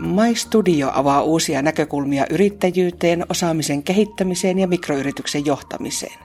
My 0.00 0.34
Studio 0.34 0.90
avaa 0.94 1.22
uusia 1.22 1.62
näkökulmia 1.62 2.26
yrittäjyyteen, 2.30 3.26
osaamisen 3.28 3.82
kehittämiseen 3.82 4.58
ja 4.58 4.66
mikroyrityksen 4.66 5.46
johtamiseen. 5.46 6.18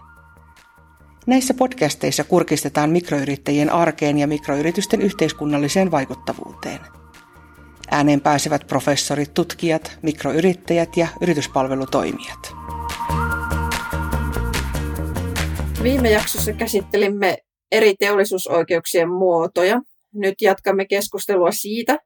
Näissä 1.28 1.54
podcasteissa 1.54 2.24
kurkistetaan 2.24 2.90
mikroyrittäjien 2.90 3.70
arkeen 3.70 4.18
ja 4.18 4.28
mikroyritysten 4.28 5.02
yhteiskunnalliseen 5.02 5.92
vaikuttavuuteen. 5.92 6.80
Ääneen 7.92 8.22
pääsevät 8.22 8.68
professorit, 8.68 9.34
tutkijat, 9.34 9.98
mikroyrittäjät 10.02 10.98
ja 10.98 11.08
yrityspalvelutoimijat. 11.22 12.54
Viime 15.84 16.10
jaksossa 16.10 16.54
käsittelimme 16.54 17.38
eri 17.72 17.96
teollisuusoikeuksien 18.00 19.10
muotoja. 19.10 19.82
Nyt 20.14 20.36
jatkamme 20.42 20.86
keskustelua 20.86 21.52
siitä, 21.52 21.98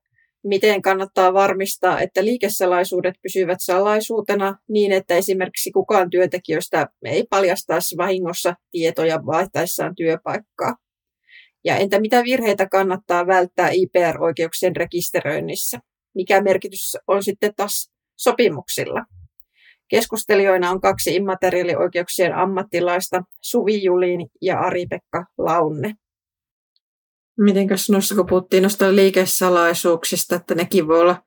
miten 0.43 0.81
kannattaa 0.81 1.33
varmistaa, 1.33 2.01
että 2.01 2.25
liikesalaisuudet 2.25 3.15
pysyvät 3.21 3.57
salaisuutena 3.59 4.57
niin, 4.69 4.91
että 4.91 5.15
esimerkiksi 5.15 5.71
kukaan 5.71 6.09
työntekijöistä 6.09 6.87
ei 7.05 7.23
paljastaisi 7.29 7.97
vahingossa 7.97 8.55
tietoja 8.71 9.25
vaihtaessaan 9.25 9.95
työpaikkaa. 9.95 10.75
Ja 11.65 11.75
entä 11.75 11.99
mitä 11.99 12.23
virheitä 12.23 12.67
kannattaa 12.69 13.27
välttää 13.27 13.69
IPR-oikeuksien 13.69 14.75
rekisteröinnissä? 14.75 15.79
Mikä 16.15 16.41
merkitys 16.41 16.97
on 17.07 17.23
sitten 17.23 17.53
taas 17.55 17.91
sopimuksilla? 18.17 19.05
Keskustelijoina 19.89 20.71
on 20.71 20.81
kaksi 20.81 21.15
immateriaalioikeuksien 21.15 22.35
ammattilaista, 22.35 23.23
Suvi 23.41 23.83
Julin 23.83 24.27
ja 24.41 24.59
Ari-Pekka 24.59 25.25
Launne. 25.37 25.93
Mitenkäs 27.39 27.89
noissa, 27.89 28.15
kun 28.15 28.25
puhuttiin 28.25 28.63
noista 28.63 28.95
liikesalaisuuksista, 28.95 30.35
että 30.35 30.55
nekin 30.55 30.87
voi 30.87 30.99
olla 30.99 31.23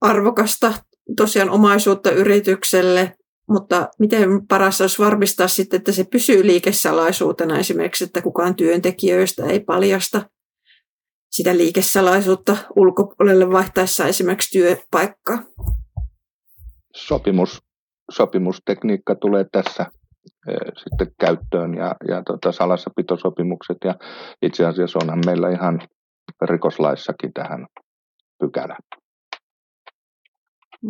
arvokasta 0.00 0.72
tosiaan 1.16 1.50
omaisuutta 1.50 2.10
yritykselle, 2.10 3.16
mutta 3.48 3.88
miten 3.98 4.46
paras 4.46 4.80
olisi 4.80 5.02
varmistaa 5.02 5.48
sitten, 5.48 5.78
että 5.78 5.92
se 5.92 6.04
pysyy 6.04 6.46
liikesalaisuutena 6.46 7.58
esimerkiksi, 7.58 8.04
että 8.04 8.22
kukaan 8.22 8.54
työntekijöistä 8.54 9.46
ei 9.46 9.60
paljasta 9.60 10.22
sitä 11.30 11.56
liikesalaisuutta 11.56 12.56
ulkopuolelle 12.76 13.50
vaihtaessa 13.50 14.06
esimerkiksi 14.06 14.58
työpaikkaa? 14.58 15.38
Sopimus, 16.96 17.62
sopimustekniikka 18.10 19.14
tulee 19.14 19.44
tässä 19.52 19.86
sitten 20.76 21.12
käyttöön 21.20 21.74
ja, 21.74 21.94
ja 22.08 22.22
tota, 22.22 22.52
salassapitosopimukset 22.52 23.76
ja 23.84 23.94
itse 24.42 24.66
asiassa 24.66 24.98
onhan 25.02 25.22
meillä 25.26 25.50
ihan 25.50 25.80
rikoslaissakin 26.42 27.32
tähän 27.32 27.66
pykälä. 28.38 28.76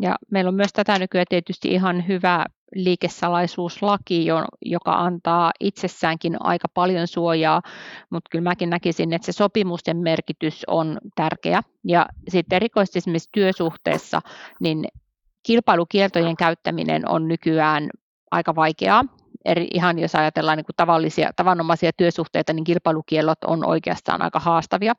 Ja 0.01 0.17
meillä 0.31 0.49
on 0.49 0.55
myös 0.55 0.73
tätä 0.73 0.99
nykyään 0.99 1.27
tietysti 1.29 1.69
ihan 1.69 2.09
hyvä 2.09 2.47
liikesalaisuuslaki, 2.75 4.27
joka 4.61 4.93
antaa 4.93 5.51
itsessäänkin 5.61 6.37
aika 6.41 6.69
paljon 6.75 7.07
suojaa, 7.07 7.63
mutta 8.11 8.29
kyllä 8.31 8.43
mäkin 8.43 8.71
näkisin, 8.71 9.13
että 9.13 9.27
se 9.27 9.33
sopimusten 9.33 9.97
merkitys 9.97 10.65
on 10.67 10.99
tärkeä. 11.15 11.63
Ja 11.85 12.07
sitten 12.29 12.57
erikoisesti 12.57 12.99
esimerkiksi 12.99 13.29
työsuhteessa, 13.33 14.21
niin 14.61 14.85
kilpailukieltojen 15.43 16.37
käyttäminen 16.37 17.09
on 17.09 17.29
nykyään 17.29 17.91
aika 18.31 18.55
vaikeaa, 18.55 19.05
eri, 19.45 19.69
ihan 19.75 19.99
jos 19.99 20.15
ajatellaan 20.15 20.57
niin 20.57 20.67
kuin 20.67 20.77
tavallisia, 20.77 21.31
tavanomaisia 21.37 21.91
työsuhteita, 21.97 22.53
niin 22.53 22.65
kilpailukiellot 22.65 23.39
on 23.47 23.69
oikeastaan 23.69 24.23
aika 24.23 24.39
haastavia, 24.39 24.95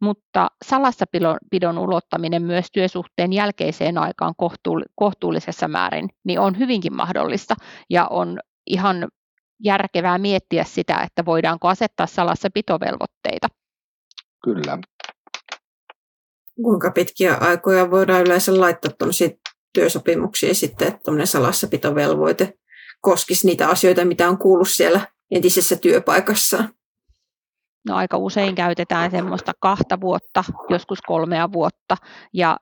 mutta 0.00 0.48
salassapidon 0.64 1.78
ulottaminen 1.78 2.42
myös 2.42 2.66
työsuhteen 2.72 3.32
jälkeiseen 3.32 3.98
aikaan 3.98 4.34
kohtuullisessa 4.94 5.68
määrin, 5.68 6.08
niin 6.24 6.40
on 6.40 6.58
hyvinkin 6.58 6.96
mahdollista 6.96 7.54
ja 7.90 8.06
on 8.06 8.40
ihan 8.66 9.08
järkevää 9.64 10.18
miettiä 10.18 10.64
sitä, 10.64 11.00
että 11.00 11.24
voidaanko 11.24 11.68
asettaa 11.68 12.06
salassapitovelvoitteita. 12.06 13.48
Kyllä. 14.44 14.78
Kuinka 16.62 16.90
pitkiä 16.90 17.34
aikoja 17.34 17.90
voidaan 17.90 18.22
yleensä 18.22 18.60
laittaa 18.60 18.90
työsopimuksia 19.74 20.54
sitten, 20.54 20.88
että 20.88 21.26
salassapitovelvoite 21.26 22.54
koskisi 23.04 23.46
niitä 23.46 23.68
asioita, 23.68 24.04
mitä 24.04 24.28
on 24.28 24.38
kuullut 24.38 24.68
siellä 24.68 25.00
entisessä 25.30 25.76
työpaikassa? 25.76 26.64
No 27.88 27.96
aika 27.96 28.16
usein 28.16 28.54
käytetään 28.54 29.10
semmoista 29.10 29.52
kahta 29.60 30.00
vuotta, 30.00 30.44
joskus 30.68 31.02
kolmea 31.02 31.52
vuotta, 31.52 31.96
ja 32.32 32.56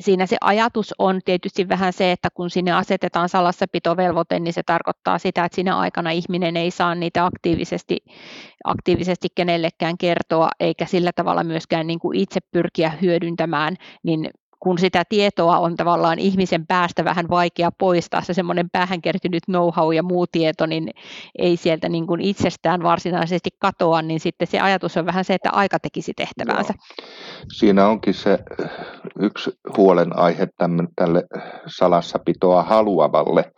siinä 0.00 0.26
se 0.26 0.36
ajatus 0.40 0.94
on 0.98 1.20
tietysti 1.24 1.68
vähän 1.68 1.92
se, 1.92 2.12
että 2.12 2.28
kun 2.34 2.50
sinne 2.50 2.72
asetetaan 2.72 3.28
salassapitovelvoite, 3.28 4.38
niin 4.38 4.52
se 4.52 4.62
tarkoittaa 4.66 5.18
sitä, 5.18 5.44
että 5.44 5.54
siinä 5.54 5.78
aikana 5.78 6.10
ihminen 6.10 6.56
ei 6.56 6.70
saa 6.70 6.94
niitä 6.94 7.26
aktiivisesti, 7.26 7.96
aktiivisesti 8.64 9.28
kenellekään 9.34 9.98
kertoa, 9.98 10.48
eikä 10.60 10.86
sillä 10.86 11.10
tavalla 11.14 11.44
myöskään 11.44 11.86
niin 11.86 11.98
kuin 11.98 12.18
itse 12.18 12.40
pyrkiä 12.52 12.92
hyödyntämään, 13.02 13.76
niin 14.02 14.30
kun 14.60 14.78
sitä 14.78 15.02
tietoa 15.08 15.58
on 15.58 15.76
tavallaan 15.76 16.18
ihmisen 16.18 16.66
päästä 16.66 17.04
vähän 17.04 17.28
vaikea 17.30 17.70
poistaa, 17.78 18.22
se 18.22 18.34
semmoinen 18.34 18.70
päähän 18.70 19.02
kertynyt 19.02 19.42
know-how 19.50 19.92
ja 19.92 20.02
muu 20.02 20.26
tieto, 20.32 20.66
niin 20.66 20.90
ei 21.38 21.56
sieltä 21.56 21.88
niin 21.88 22.06
kuin 22.06 22.20
itsestään 22.20 22.82
varsinaisesti 22.82 23.50
katoa, 23.58 24.02
niin 24.02 24.20
sitten 24.20 24.48
se 24.48 24.60
ajatus 24.60 24.96
on 24.96 25.06
vähän 25.06 25.24
se, 25.24 25.34
että 25.34 25.50
aika 25.50 25.78
tekisi 25.78 26.12
tehtävänsä. 26.16 26.74
Siinä 27.52 27.88
onkin 27.88 28.14
se 28.14 28.38
yksi 29.20 29.50
huolenaihe 29.76 30.48
tälle 30.96 31.24
salassapitoa 31.66 32.62
haluavalle, 32.62 33.52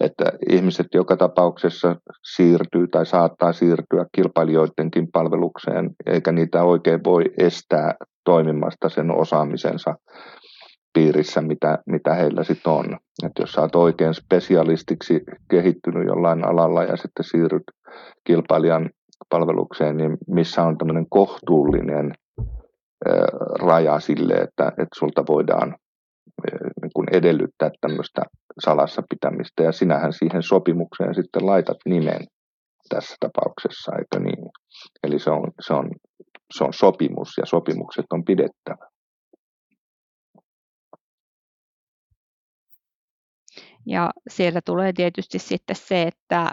että 0.00 0.24
ihmiset 0.48 0.86
joka 0.94 1.16
tapauksessa 1.16 1.96
siirtyy 2.34 2.88
tai 2.88 3.06
saattaa 3.06 3.52
siirtyä 3.52 4.06
kilpailijoidenkin 4.14 5.08
palvelukseen, 5.12 5.90
eikä 6.06 6.32
niitä 6.32 6.62
oikein 6.62 7.04
voi 7.04 7.24
estää 7.38 7.94
toimimasta 8.24 8.88
sen 8.88 9.10
osaamisensa 9.10 9.94
piirissä, 10.92 11.40
mitä, 11.40 11.78
mitä 11.86 12.14
heillä 12.14 12.44
sitten 12.44 12.72
on. 12.72 12.98
Et 13.26 13.32
jos 13.38 13.52
sä 13.52 13.60
oot 13.60 13.76
oikein 13.76 14.14
spesialistiksi 14.14 15.20
kehittynyt 15.50 16.06
jollain 16.06 16.46
alalla 16.46 16.84
ja 16.84 16.96
sitten 16.96 17.24
siirryt 17.24 17.62
kilpailijan 18.24 18.90
palvelukseen, 19.28 19.96
niin 19.96 20.16
missä 20.28 20.62
on 20.62 20.78
tämmöinen 20.78 21.06
kohtuullinen 21.10 22.12
raja 23.60 24.00
sille, 24.00 24.34
että, 24.34 24.68
että 24.68 24.98
sulta 24.98 25.24
voidaan 25.28 25.76
niin 26.82 26.90
kun 26.94 27.06
edellyttää 27.12 27.70
tämmöistä 27.80 28.22
salassa 28.64 29.02
pitämistä, 29.10 29.62
ja 29.62 29.72
sinähän 29.72 30.12
siihen 30.12 30.42
sopimukseen 30.42 31.14
sitten 31.14 31.46
laitat 31.46 31.76
nimen 31.84 32.26
tässä 32.88 33.16
tapauksessa, 33.20 33.92
eikö 33.96 34.20
niin? 34.24 34.50
Eli 35.04 35.18
se 35.18 35.30
on, 35.30 35.50
se 35.60 35.74
on, 35.74 35.90
se 36.54 36.64
on 36.64 36.72
sopimus, 36.72 37.28
ja 37.38 37.46
sopimukset 37.46 38.06
on 38.12 38.24
pidettävä. 38.24 38.89
Ja 43.86 44.10
siellä 44.30 44.60
tulee 44.64 44.92
tietysti 44.92 45.38
sitten 45.38 45.76
se, 45.76 46.02
että 46.02 46.50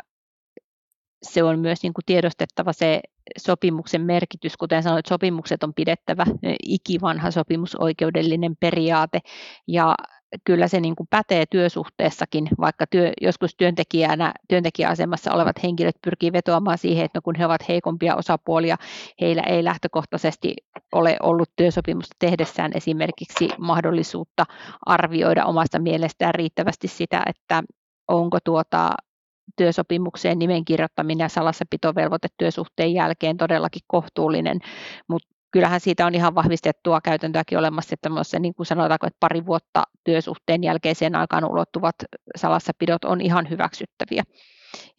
se 1.24 1.44
on 1.44 1.60
myös 1.60 1.84
niin 1.84 1.94
kuin 1.94 2.06
tiedostettava 2.06 2.74
se 2.74 3.02
sopimuksen 3.38 4.02
merkitys, 4.02 4.58
kuten 4.58 4.84
sanoit, 4.84 5.06
sopimukset 5.06 5.64
on 5.64 5.74
pidettävä 5.74 6.26
ikivanha 6.64 7.32
sopimusoikeudellinen 7.32 8.56
periaate, 8.60 9.20
ja 9.68 9.96
kyllä 10.44 10.68
se 10.68 10.80
niin 10.80 10.96
kuin 10.96 11.08
pätee 11.10 11.46
työsuhteessakin, 11.46 12.48
vaikka 12.60 12.88
työ, 12.88 13.12
joskus 13.22 13.56
työntekijänä, 13.56 14.34
työntekijäasemassa 14.50 15.34
olevat 15.34 15.64
henkilöt 15.64 15.96
pyrkii 16.02 16.34
vetoamaan 16.34 16.78
siihen, 16.78 17.06
että 17.06 17.18
no 17.18 17.22
kun 17.24 17.36
he 17.36 17.46
ovat 17.46 17.68
heikompia 17.68 18.16
osapuolia, 18.16 18.78
heillä 19.22 19.42
ei 19.42 19.64
lähtökohtaisesti 19.64 20.56
ole 20.92 21.18
ollut 21.24 21.50
työsopimusta 21.56 22.16
tehdessään 22.20 22.72
esimerkiksi 22.76 23.50
mahdollisuutta 23.58 24.46
arvioida 24.86 25.46
omasta 25.46 25.80
mielestään 25.80 26.36
riittävästi 26.36 26.88
sitä, 26.88 27.24
että 27.26 27.64
onko 28.08 28.38
tuota 28.44 28.90
työsopimukseen 29.56 30.40
nimen 30.40 30.66
kirjoittaminen 30.66 31.26
ja 31.26 31.30
salassapitovelvoite 31.30 32.28
työsuhteen 32.38 32.94
jälkeen 32.94 33.38
todellakin 33.38 33.82
kohtuullinen, 33.88 34.60
mutta 35.08 35.37
kyllähän 35.52 35.80
siitä 35.80 36.06
on 36.06 36.16
ihan 36.16 36.36
vahvistettua 36.36 37.02
käytäntöäkin 37.02 37.58
olemassa, 37.58 37.94
että 37.94 38.10
se, 38.24 38.40
niin 38.40 38.54
kuin 38.54 38.66
sanotaanko, 38.66 39.08
että 39.08 39.18
pari 39.20 39.46
vuotta 39.46 39.84
työsuhteen 40.04 40.64
jälkeiseen 40.64 41.16
aikaan 41.16 41.46
ulottuvat 41.46 41.96
salassapidot 42.38 43.06
on 43.06 43.22
ihan 43.22 43.50
hyväksyttäviä. 43.50 44.24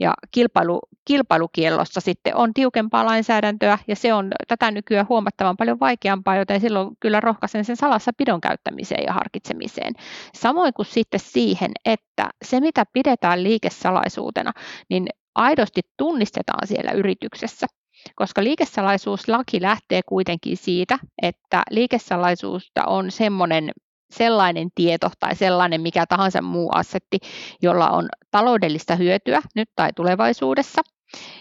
Ja 0.00 0.15
kilpailu, 0.31 0.81
kilpailukiellossa 1.05 2.00
sitten 2.00 2.37
on 2.37 2.55
tiukempaa 2.55 3.06
lainsäädäntöä 3.06 3.79
ja 3.89 3.97
se 3.97 4.15
on 4.15 4.31
tätä 4.49 4.71
nykyään 4.71 5.09
huomattavan 5.09 5.56
paljon 5.56 5.81
vaikeampaa, 5.81 6.37
joten 6.37 6.61
silloin 6.61 6.91
kyllä 7.01 7.21
rohkaisen 7.21 7.65
sen 7.65 7.77
salassapidon 7.77 8.41
käyttämiseen 8.41 9.05
ja 9.06 9.12
harkitsemiseen. 9.12 9.94
Samoin 10.35 10.75
kuin 10.75 10.87
sitten 10.87 11.21
siihen, 11.21 11.71
että 11.85 12.31
se 12.44 12.61
mitä 12.61 12.85
pidetään 12.93 13.43
liikesalaisuutena, 13.43 14.53
niin 14.91 15.06
aidosti 15.35 15.81
tunnistetaan 15.97 16.67
siellä 16.67 16.93
yrityksessä 16.93 17.67
koska 18.14 18.44
liikesalaisuuslaki 18.44 19.62
lähtee 19.62 20.00
kuitenkin 20.06 20.56
siitä, 20.56 20.99
että 21.22 21.62
liikesalaisuutta 21.70 22.84
on 22.84 23.10
semmoinen 23.10 23.70
sellainen 24.10 24.69
tieto 24.75 25.10
tai 25.20 25.37
sellainen 25.37 25.81
mikä 25.81 26.06
tahansa 26.06 26.43
muu 26.43 26.70
assetti, 26.75 27.19
jolla 27.62 27.90
on 27.90 28.08
taloudellista 28.31 28.96
hyötyä 28.96 29.43
nyt 29.55 29.69
tai 29.76 29.90
tulevaisuudessa. 29.96 30.82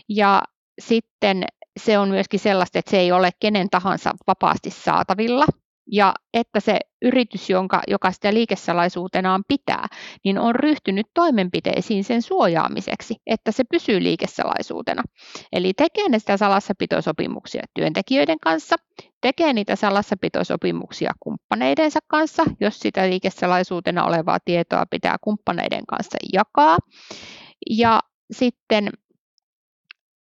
Ja 0.09 0.41
sitten 0.79 1.43
se 1.79 1.97
on 1.97 2.09
myöskin 2.09 2.39
sellaista, 2.39 2.79
että 2.79 2.91
se 2.91 2.99
ei 2.99 3.11
ole 3.11 3.29
kenen 3.39 3.69
tahansa 3.69 4.13
vapaasti 4.27 4.69
saatavilla, 4.69 5.45
ja 5.91 6.13
että 6.33 6.59
se 6.59 6.79
yritys, 7.01 7.49
jonka, 7.49 7.81
joka 7.87 8.11
sitä 8.11 8.33
liikesalaisuutenaan 8.33 9.43
pitää, 9.47 9.87
niin 10.25 10.39
on 10.39 10.55
ryhtynyt 10.55 11.07
toimenpiteisiin 11.13 12.03
sen 12.03 12.21
suojaamiseksi, 12.21 13.15
että 13.27 13.51
se 13.51 13.63
pysyy 13.63 14.03
liikesalaisuutena. 14.03 15.03
Eli 15.51 15.73
tekee 15.73 16.09
ne 16.09 16.19
sitä 16.19 16.37
salassapitosopimuksia 16.37 17.63
työntekijöiden 17.73 18.39
kanssa, 18.39 18.75
tekee 19.21 19.53
niitä 19.53 19.75
salassapitosopimuksia 19.75 21.11
kumppaneidensa 21.19 21.99
kanssa, 22.07 22.43
jos 22.59 22.79
sitä 22.79 23.09
liikesalaisuutena 23.09 24.05
olevaa 24.05 24.37
tietoa 24.45 24.85
pitää 24.85 25.15
kumppaneiden 25.21 25.85
kanssa 25.85 26.17
jakaa. 26.33 26.77
Ja 27.69 27.99
sitten 28.31 28.89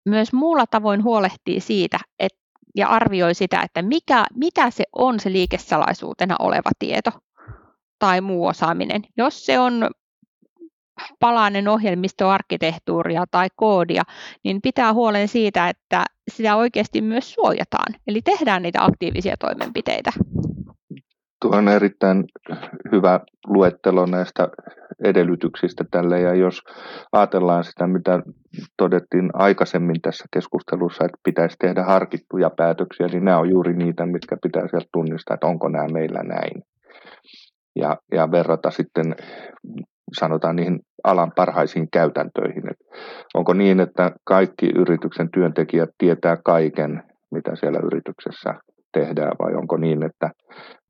myös 0.07 0.33
muulla 0.33 0.67
tavoin 0.67 1.05
huolehtii 1.05 1.61
siitä, 1.61 1.99
että 2.19 2.46
ja 2.77 2.89
arvioi 2.89 3.35
sitä, 3.35 3.63
että 3.63 3.83
mikä, 3.83 4.25
mitä 4.35 4.71
se 4.71 4.85
on 4.93 5.21
se 5.21 5.33
liikesalaisuutena 5.33 6.37
oleva 6.39 6.71
tieto 6.79 7.11
tai 7.99 8.21
muu 8.21 8.47
osaaminen. 8.47 9.03
Jos 9.17 9.47
se 9.47 9.59
on 9.59 9.91
palanen 11.21 11.69
ohjelmistoarkkitehtuuria 11.69 13.25
tai 13.31 13.49
koodia, 13.57 14.03
niin 14.45 14.63
pitää 14.63 14.93
huolen 14.93 15.29
siitä, 15.29 15.69
että 15.69 16.05
sitä 16.31 16.57
oikeasti 16.57 17.01
myös 17.01 17.33
suojataan. 17.33 17.95
Eli 18.07 18.23
tehdään 18.23 18.63
niitä 18.63 18.85
aktiivisia 18.85 19.37
toimenpiteitä. 19.37 20.13
Tuo 21.41 21.57
on 21.57 21.69
erittäin 21.69 22.25
hyvä 22.93 23.21
luettelo 23.47 24.07
näistä 24.07 24.49
edellytyksistä 25.05 25.85
tälle. 25.91 26.21
Ja 26.21 26.35
jos 26.35 26.63
ajatellaan 27.13 27.65
sitä, 27.65 27.87
mitä 27.87 28.23
todettiin 28.77 29.31
aikaisemmin 29.33 30.01
tässä 30.03 30.25
keskustelussa, 30.33 31.05
että 31.05 31.19
pitäisi 31.25 31.57
tehdä 31.59 31.83
harkittuja 31.83 32.51
päätöksiä, 32.51 33.07
niin 33.07 33.25
nämä 33.25 33.39
on 33.39 33.51
juuri 33.51 33.77
niitä, 33.77 34.07
mitkä 34.07 34.37
pitää 34.43 34.69
sieltä 34.69 34.89
tunnistaa, 34.93 35.35
että 35.35 35.47
onko 35.47 35.69
nämä 35.69 35.87
meillä 35.93 36.23
näin. 36.23 36.63
Ja, 37.77 37.97
ja 38.13 38.31
verrata 38.31 38.71
sitten 38.71 39.15
sanotaan 40.19 40.57
niihin 40.57 40.81
alan 41.05 41.33
parhaisiin 41.37 41.89
käytäntöihin. 41.93 42.71
Että 42.71 42.85
onko 43.35 43.55
niin, 43.55 43.81
että 43.81 44.11
kaikki 44.25 44.67
yrityksen 44.77 45.29
työntekijät 45.31 45.91
tietää 45.99 46.37
kaiken, 46.45 47.03
mitä 47.31 47.57
siellä 47.57 47.79
yrityksessä 47.85 48.55
tehdään, 49.01 49.33
vai 49.39 49.55
onko 49.55 49.77
niin, 49.77 50.03
että 50.03 50.31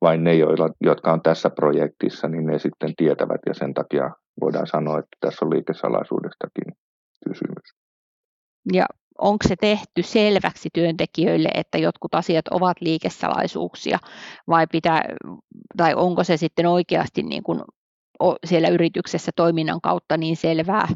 vain 0.01 0.23
ne, 0.23 0.35
joilla, 0.35 0.69
jotka 0.81 1.13
on 1.13 1.21
tässä 1.21 1.49
projektissa, 1.49 2.27
niin 2.27 2.45
ne 2.45 2.59
sitten 2.59 2.93
tietävät, 2.97 3.41
ja 3.45 3.53
sen 3.53 3.73
takia 3.73 4.11
voidaan 4.41 4.67
sanoa, 4.67 4.99
että 4.99 5.17
tässä 5.19 5.45
on 5.45 5.51
liikesalaisuudestakin 5.51 6.73
kysymys. 7.27 7.67
Ja 8.73 8.85
onko 9.17 9.47
se 9.47 9.55
tehty 9.55 10.03
selväksi 10.03 10.69
työntekijöille, 10.73 11.49
että 11.53 11.77
jotkut 11.77 12.15
asiat 12.15 12.47
ovat 12.47 12.77
liikesalaisuuksia, 12.81 13.97
vai 14.47 14.67
pitää, 14.71 15.03
tai 15.77 15.93
onko 15.95 16.23
se 16.23 16.37
sitten 16.37 16.65
oikeasti 16.65 17.23
niin 17.23 17.43
kuin 17.43 17.61
siellä 18.45 18.67
yrityksessä 18.67 19.31
toiminnan 19.35 19.81
kautta 19.81 20.17
niin 20.17 20.37
selvää, 20.37 20.87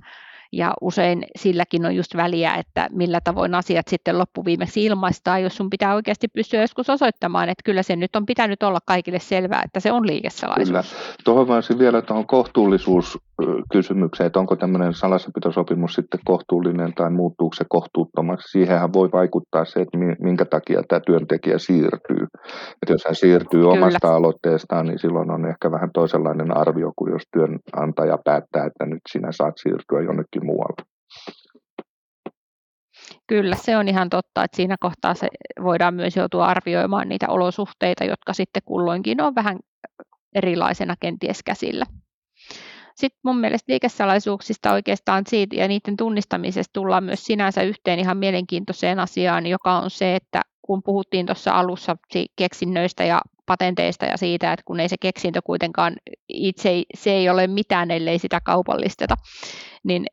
ja 0.51 0.73
usein 0.81 1.25
silläkin 1.35 1.85
on 1.85 1.95
just 1.95 2.15
väliä, 2.15 2.55
että 2.55 2.87
millä 2.91 3.21
tavoin 3.21 3.55
asiat 3.55 3.87
sitten 3.87 4.19
loppuviimeksi 4.19 4.85
ilmaistaan, 4.85 5.43
jos 5.43 5.57
sun 5.57 5.69
pitää 5.69 5.95
oikeasti 5.95 6.27
pystyä 6.27 6.61
joskus 6.61 6.89
osoittamaan, 6.89 7.49
että 7.49 7.61
kyllä 7.65 7.83
se 7.83 7.95
nyt 7.95 8.15
on 8.15 8.25
pitänyt 8.25 8.63
olla 8.63 8.79
kaikille 8.85 9.19
selvää, 9.19 9.61
että 9.65 9.79
se 9.79 9.91
on 9.91 10.07
liikesalaisuus. 10.07 10.67
Kyllä. 10.67 10.83
Tuohon 11.25 11.47
vaan 11.47 11.63
vielä 11.79 12.01
tuohon 12.01 12.27
kohtuullisuuskysymykseen, 12.27 14.27
että 14.27 14.39
onko 14.39 14.55
tämmöinen 14.55 14.93
salassapitosopimus 14.93 15.93
sitten 15.93 16.19
kohtuullinen 16.25 16.93
tai 16.93 17.09
muuttuuko 17.09 17.55
se 17.55 17.65
kohtuuttomaksi. 17.69 18.51
Siihenhän 18.51 18.93
voi 18.93 19.11
vaikuttaa 19.11 19.65
se, 19.65 19.81
että 19.81 19.97
minkä 20.19 20.45
takia 20.45 20.83
tämä 20.87 20.99
työntekijä 20.99 21.57
siirtyy. 21.57 22.27
Että 22.81 22.93
jos 22.93 23.05
hän 23.05 23.15
siirtyy 23.15 23.61
Kyllä. 23.61 23.73
omasta 23.73 24.15
aloitteestaan, 24.15 24.85
niin 24.85 24.99
silloin 24.99 25.31
on 25.31 25.45
ehkä 25.45 25.71
vähän 25.71 25.89
toisenlainen 25.93 26.57
arvio 26.57 26.91
kuin 26.95 27.11
jos 27.11 27.23
työnantaja 27.33 28.17
päättää, 28.25 28.65
että 28.65 28.85
nyt 28.85 29.01
sinä 29.11 29.31
saat 29.31 29.53
siirtyä 29.57 30.01
jonnekin 30.01 30.40
jossakin 30.41 30.45
muualla. 30.45 30.85
Kyllä, 33.27 33.55
se 33.55 33.77
on 33.77 33.87
ihan 33.87 34.09
totta, 34.09 34.43
että 34.43 34.55
siinä 34.55 34.75
kohtaa 34.79 35.15
se 35.15 35.27
voidaan 35.63 35.93
myös 35.93 36.15
joutua 36.15 36.45
arvioimaan 36.45 37.09
niitä 37.09 37.29
olosuhteita, 37.29 38.03
jotka 38.03 38.33
sitten 38.33 38.61
kulloinkin 38.65 39.21
on 39.21 39.35
vähän 39.35 39.59
erilaisena 40.35 40.95
kenties 40.99 41.43
käsillä. 41.43 41.85
Sitten 42.95 43.19
mun 43.23 43.37
mielestä 43.37 43.71
liikesalaisuuksista 43.71 44.71
oikeastaan 44.71 45.23
siitä 45.27 45.55
ja 45.55 45.67
niiden 45.67 45.97
tunnistamisesta 45.97 46.73
tullaan 46.73 47.03
myös 47.03 47.25
sinänsä 47.25 47.61
yhteen 47.61 47.99
ihan 47.99 48.17
mielenkiintoiseen 48.17 48.99
asiaan, 48.99 49.47
joka 49.47 49.77
on 49.77 49.89
se, 49.89 50.15
että 50.15 50.41
kun 50.61 50.83
puhuttiin 50.83 51.25
tuossa 51.25 51.51
alussa 51.51 51.95
keksinnöistä 52.35 53.03
ja 53.03 53.21
patenteista 53.45 54.05
ja 54.05 54.17
siitä, 54.17 54.53
että 54.53 54.63
kun 54.65 54.79
ei 54.79 54.89
se 54.89 54.95
keksintö 54.99 55.41
kuitenkaan 55.43 55.95
itse, 56.29 56.83
se 56.97 57.11
ei 57.11 57.29
ole 57.29 57.47
mitään, 57.47 57.91
ellei 57.91 58.19
sitä 58.19 58.39
kaupallisteta, 58.45 59.15
niin 59.83 60.05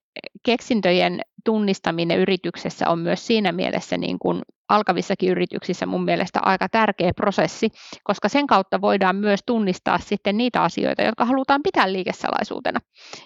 keksintöjen 0.42 1.20
tunnistaminen 1.44 2.18
yrityksessä 2.18 2.88
on 2.88 2.98
myös 2.98 3.26
siinä 3.26 3.52
mielessä 3.52 3.96
niin 3.96 4.18
kuin 4.18 4.42
alkavissakin 4.68 5.30
yrityksissä 5.30 5.86
mun 5.86 6.04
mielestä 6.04 6.40
aika 6.42 6.68
tärkeä 6.68 7.12
prosessi, 7.16 7.68
koska 8.04 8.28
sen 8.28 8.46
kautta 8.46 8.80
voidaan 8.80 9.16
myös 9.16 9.40
tunnistaa 9.46 9.98
sitten 9.98 10.36
niitä 10.36 10.62
asioita, 10.62 11.02
jotka 11.02 11.24
halutaan 11.24 11.62
pitää 11.62 11.92
liikesalaisuutena. 11.92 12.80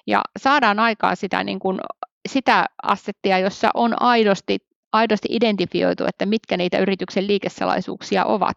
Ja 0.07 0.23
saadaan 0.39 0.79
aikaan 0.79 1.17
sitä, 1.17 1.45
niin 1.45 1.59
kuin, 1.59 1.79
sitä 2.29 2.67
assettia, 2.83 3.39
jossa 3.39 3.71
on 3.75 4.03
aidosti, 4.03 4.59
aidosti 4.93 5.29
identifioitu, 5.31 6.05
että 6.05 6.27
mitkä 6.27 6.57
niitä 6.57 6.79
yrityksen 6.79 7.27
liikesalaisuuksia 7.27 8.25
ovat. 8.25 8.57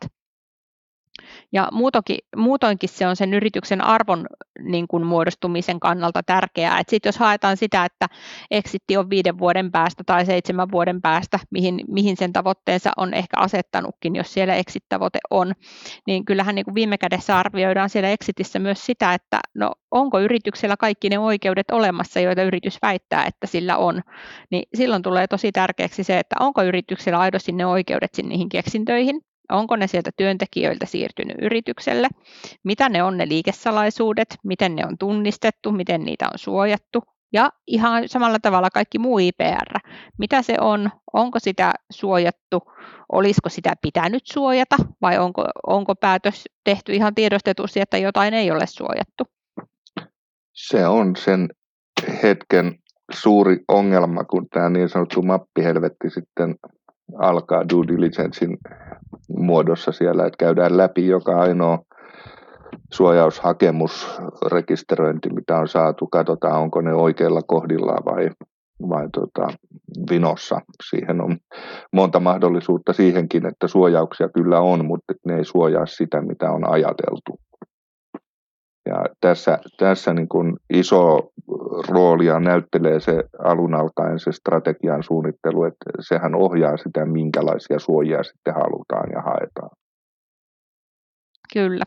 Ja 1.51 1.67
muutoinkin, 1.71 2.17
muutoinkin 2.35 2.89
se 2.89 3.07
on 3.07 3.15
sen 3.15 3.33
yrityksen 3.33 3.81
arvon 3.81 4.25
niin 4.59 4.87
kuin 4.87 5.05
muodostumisen 5.05 5.79
kannalta 5.79 6.23
tärkeää. 6.23 6.79
Et 6.79 6.89
sit 6.89 7.05
jos 7.05 7.17
haetaan 7.17 7.57
sitä, 7.57 7.85
että 7.85 8.07
exitti 8.51 8.97
on 8.97 9.09
viiden 9.09 9.39
vuoden 9.39 9.71
päästä 9.71 10.03
tai 10.05 10.25
seitsemän 10.25 10.71
vuoden 10.71 11.01
päästä, 11.01 11.39
mihin, 11.51 11.81
mihin 11.87 12.17
sen 12.17 12.33
tavoitteensa 12.33 12.91
on 12.97 13.13
ehkä 13.13 13.37
asettanutkin, 13.37 14.15
jos 14.15 14.33
siellä 14.33 14.55
exit-tavoite 14.55 15.19
on, 15.29 15.53
niin 16.07 16.25
kyllähän 16.25 16.55
niin 16.55 16.65
kuin 16.65 16.75
viime 16.75 16.97
kädessä 16.97 17.37
arvioidaan 17.39 17.89
siellä 17.89 18.09
exitissä 18.09 18.59
myös 18.59 18.85
sitä, 18.85 19.13
että 19.13 19.39
no, 19.53 19.71
onko 19.91 20.19
yrityksellä 20.19 20.77
kaikki 20.77 21.09
ne 21.09 21.19
oikeudet 21.19 21.71
olemassa, 21.71 22.19
joita 22.19 22.43
yritys 22.43 22.77
väittää, 22.81 23.25
että 23.25 23.47
sillä 23.47 23.77
on. 23.77 24.01
Niin 24.51 24.63
silloin 24.73 25.01
tulee 25.01 25.27
tosi 25.27 25.51
tärkeäksi 25.51 26.03
se, 26.03 26.19
että 26.19 26.35
onko 26.39 26.63
yrityksellä 26.63 27.19
aidosti 27.19 27.51
ne 27.51 27.65
oikeudet 27.65 28.11
niihin 28.23 28.49
keksintöihin, 28.49 29.21
Onko 29.51 29.75
ne 29.75 29.87
sieltä 29.87 30.09
työntekijöiltä 30.17 30.85
siirtynyt 30.85 31.37
yritykselle? 31.41 32.07
Mitä 32.63 32.89
ne 32.89 33.03
on 33.03 33.17
ne 33.17 33.27
liikesalaisuudet? 33.27 34.37
Miten 34.43 34.75
ne 34.75 34.85
on 34.85 34.97
tunnistettu? 34.97 35.71
Miten 35.71 36.01
niitä 36.01 36.25
on 36.25 36.39
suojattu? 36.39 37.03
Ja 37.33 37.49
ihan 37.67 38.03
samalla 38.09 38.39
tavalla 38.39 38.69
kaikki 38.69 38.99
muu 38.99 39.19
IPR. 39.19 39.79
Mitä 40.17 40.41
se 40.41 40.55
on? 40.61 40.89
Onko 41.13 41.39
sitä 41.39 41.73
suojattu? 41.91 42.63
Olisiko 43.11 43.49
sitä 43.49 43.73
pitänyt 43.81 44.27
suojata? 44.27 44.75
Vai 45.01 45.17
onko, 45.17 45.45
onko 45.67 45.95
päätös 45.95 46.43
tehty 46.63 46.93
ihan 46.93 47.15
tiedostetusti, 47.15 47.79
että 47.81 47.97
jotain 47.97 48.33
ei 48.33 48.51
ole 48.51 48.67
suojattu? 48.67 49.23
Se 50.53 50.87
on 50.87 51.15
sen 51.15 51.49
hetken 52.23 52.79
suuri 53.11 53.57
ongelma, 53.67 54.23
kun 54.23 54.49
tämä 54.49 54.69
niin 54.69 54.89
sanottu 54.89 55.21
mappihelvetti 55.21 56.09
sitten 56.09 56.55
alkaa 57.17 57.69
due 57.69 57.87
diligencein 57.87 58.57
muodossa 59.29 59.91
siellä, 59.91 60.25
että 60.25 60.37
käydään 60.37 60.77
läpi 60.77 61.07
joka 61.07 61.39
ainoa 61.39 61.79
suojaushakemus, 62.93 64.21
rekisteröinti, 64.51 65.29
mitä 65.29 65.57
on 65.57 65.67
saatu, 65.67 66.07
katsotaan 66.07 66.61
onko 66.61 66.81
ne 66.81 66.93
oikeilla 66.93 67.41
kohdilla 67.41 67.95
vai, 68.05 68.29
vai 68.89 69.09
tota, 69.13 69.47
vinossa. 70.09 70.61
Siihen 70.89 71.21
on 71.21 71.37
monta 71.93 72.19
mahdollisuutta 72.19 72.93
siihenkin, 72.93 73.45
että 73.45 73.67
suojauksia 73.67 74.29
kyllä 74.29 74.59
on, 74.59 74.85
mutta 74.85 75.13
ne 75.25 75.37
ei 75.37 75.45
suojaa 75.45 75.85
sitä, 75.85 76.21
mitä 76.21 76.51
on 76.51 76.69
ajateltu. 76.69 77.39
Ja 78.85 79.05
tässä, 79.21 79.59
tässä 79.77 80.13
niin 80.13 80.27
kuin 80.27 80.57
iso 80.73 81.31
roolia 81.87 82.39
näyttelee 82.39 82.99
se 82.99 83.23
alun 83.39 83.73
alkaen 83.73 84.19
se 84.19 84.31
strategian 84.31 85.03
suunnittelu, 85.03 85.63
että 85.63 85.85
sehän 85.99 86.35
ohjaa 86.35 86.77
sitä, 86.77 87.05
minkälaisia 87.05 87.79
suojia 87.79 88.23
sitten 88.23 88.53
halutaan 88.53 89.09
ja 89.11 89.21
haetaan. 89.21 89.69
Kyllä. 91.53 91.85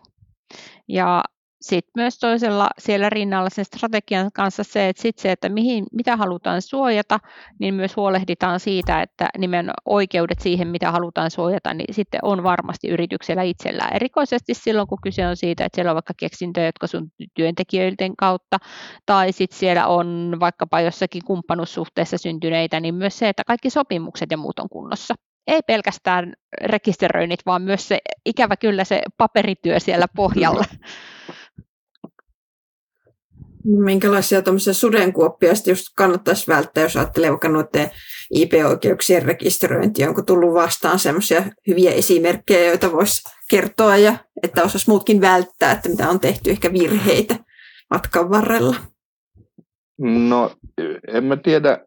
Ja 0.88 1.22
sitten 1.60 1.90
myös 1.96 2.18
toisella 2.18 2.70
siellä 2.78 3.10
rinnalla 3.10 3.50
sen 3.50 3.64
strategian 3.64 4.30
kanssa 4.34 4.64
se, 4.64 4.88
että, 4.88 5.02
sit 5.02 5.18
se, 5.18 5.32
että 5.32 5.48
mihin, 5.48 5.86
mitä 5.92 6.16
halutaan 6.16 6.62
suojata, 6.62 7.20
niin 7.58 7.74
myös 7.74 7.96
huolehditaan 7.96 8.60
siitä, 8.60 9.02
että 9.02 9.28
nimen 9.38 9.70
oikeudet 9.84 10.40
siihen, 10.40 10.68
mitä 10.68 10.92
halutaan 10.92 11.30
suojata, 11.30 11.74
niin 11.74 11.94
sitten 11.94 12.20
on 12.22 12.42
varmasti 12.42 12.88
yrityksellä 12.88 13.42
itsellään. 13.42 13.96
Erikoisesti 13.96 14.54
silloin, 14.54 14.88
kun 14.88 14.98
kyse 15.02 15.26
on 15.26 15.36
siitä, 15.36 15.64
että 15.64 15.76
siellä 15.76 15.90
on 15.90 15.96
vaikka 15.96 16.14
keksintöjä, 16.16 16.66
jotka 16.66 16.86
sun 16.86 17.12
työntekijöiden 17.34 18.16
kautta, 18.16 18.58
tai 19.06 19.32
sitten 19.32 19.58
siellä 19.58 19.86
on 19.86 20.36
vaikkapa 20.40 20.80
jossakin 20.80 21.24
kumppanuussuhteessa 21.24 22.18
syntyneitä, 22.18 22.80
niin 22.80 22.94
myös 22.94 23.18
se, 23.18 23.28
että 23.28 23.42
kaikki 23.46 23.70
sopimukset 23.70 24.30
ja 24.30 24.36
muut 24.36 24.58
on 24.58 24.68
kunnossa 24.68 25.14
ei 25.48 25.62
pelkästään 25.66 26.32
rekisteröinnit, 26.60 27.40
vaan 27.46 27.62
myös 27.62 27.88
se 27.88 27.98
ikävä 28.26 28.56
kyllä 28.56 28.84
se 28.84 29.02
paperityö 29.16 29.80
siellä 29.80 30.06
pohjalla. 30.16 30.64
Minkälaisia 33.76 34.42
sudenkuoppia 34.72 35.52
just 35.66 35.86
kannattaisi 35.96 36.46
välttää, 36.48 36.82
jos 36.82 36.96
ajattelee 36.96 37.30
vaikka 37.30 37.48
noiden 37.48 37.90
IP-oikeuksien 38.30 39.22
rekisteröintiä? 39.22 40.08
Onko 40.08 40.22
tullut 40.22 40.54
vastaan 40.54 40.98
sellaisia 40.98 41.42
hyviä 41.66 41.90
esimerkkejä, 41.90 42.68
joita 42.68 42.92
voisi 42.92 43.22
kertoa 43.50 43.96
ja 43.96 44.16
että 44.42 44.62
osaisi 44.62 44.90
muutkin 44.90 45.20
välttää, 45.20 45.72
että 45.72 45.88
mitä 45.88 46.10
on 46.10 46.20
tehty 46.20 46.50
ehkä 46.50 46.72
virheitä 46.72 47.36
matkan 47.90 48.30
varrella? 48.30 48.76
No, 49.98 50.50
en 51.08 51.24
mä 51.24 51.36
tiedä, 51.36 51.78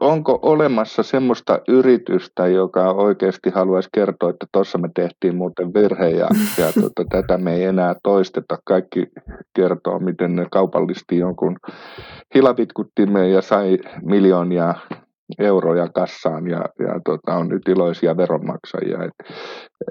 onko 0.00 0.38
olemassa 0.42 1.02
semmoista 1.02 1.60
yritystä, 1.68 2.46
joka 2.46 2.90
oikeasti 2.90 3.50
haluaisi 3.50 3.88
kertoa, 3.92 4.30
että 4.30 4.46
tuossa 4.52 4.78
me 4.78 4.88
tehtiin 4.94 5.36
muuten 5.36 5.74
virhe 5.74 6.08
ja, 6.08 6.28
ja 6.58 6.72
tuota, 6.80 7.04
tätä 7.10 7.38
me 7.38 7.54
ei 7.54 7.64
enää 7.64 7.94
toisteta. 8.02 8.58
Kaikki 8.64 9.06
kertoo, 9.54 9.98
miten 9.98 10.36
ne 10.36 10.46
kaupallisti 10.50 11.18
jonkun 11.18 11.56
hilavitkuttimeen 12.34 13.32
ja 13.32 13.42
sai 13.42 13.78
miljoonia 14.02 14.74
euroja 15.38 15.88
kassaan 15.88 16.48
ja, 16.48 16.64
ja 16.78 17.00
tota, 17.04 17.34
on 17.34 17.48
nyt 17.48 17.68
iloisia 17.68 18.16
veronmaksajia. 18.16 19.04
Et, 19.04 19.12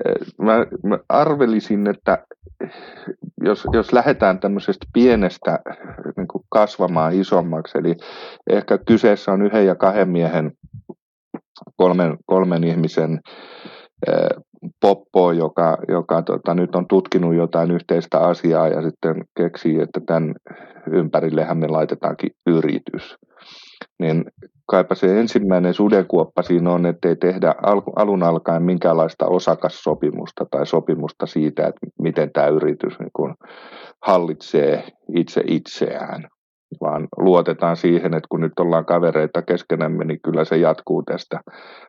et, 0.05 0.27
mä, 0.41 0.65
mä 0.83 0.99
arvelisin, 1.09 1.87
että 1.87 2.25
jos, 3.43 3.67
jos 3.73 3.93
lähdetään 3.93 4.39
tämmöisestä 4.39 4.85
pienestä 4.93 5.59
niin 6.17 6.27
kuin 6.27 6.43
kasvamaan 6.49 7.13
isommaksi, 7.13 7.77
eli 7.77 7.95
ehkä 8.49 8.77
kyseessä 8.77 9.31
on 9.31 9.41
yhden 9.41 9.65
ja 9.65 9.75
kahden 9.75 10.09
miehen, 10.09 10.51
kolmen, 11.77 12.17
kolmen 12.25 12.63
ihmisen 12.63 13.19
poppo, 14.81 15.31
joka, 15.31 15.77
joka 15.87 16.21
tota, 16.21 16.53
nyt 16.53 16.75
on 16.75 16.87
tutkinut 16.87 17.35
jotain 17.35 17.71
yhteistä 17.71 18.19
asiaa 18.19 18.67
ja 18.67 18.81
sitten 18.81 19.15
keksii, 19.37 19.81
että 19.81 20.01
tämän 20.05 20.35
ympärillehän 20.91 21.57
me 21.57 21.67
laitetaankin 21.67 22.31
yritys. 22.45 23.17
Niin 23.99 24.25
kaipa 24.71 24.95
se 24.95 25.19
ensimmäinen 25.19 25.73
sudenkuoppa 25.73 26.41
siinä 26.41 26.71
on, 26.71 26.85
että 26.85 27.09
ei 27.09 27.15
tehdä 27.15 27.55
alun 27.95 28.23
alkaen 28.23 28.63
minkäänlaista 28.63 29.25
osakassopimusta 29.27 30.45
tai 30.51 30.65
sopimusta 30.65 31.25
siitä, 31.25 31.67
että 31.67 31.87
miten 32.01 32.31
tämä 32.31 32.47
yritys 32.47 32.99
niin 32.99 33.09
kun 33.13 33.35
hallitsee 34.01 34.83
itse 35.15 35.43
itseään, 35.47 36.27
vaan 36.81 37.07
luotetaan 37.17 37.77
siihen, 37.77 38.13
että 38.13 38.27
kun 38.29 38.41
nyt 38.41 38.59
ollaan 38.59 38.85
kavereita 38.85 39.41
keskenämme, 39.41 40.05
niin 40.05 40.19
kyllä 40.23 40.45
se 40.45 40.57
jatkuu 40.57 41.03
tästä 41.03 41.39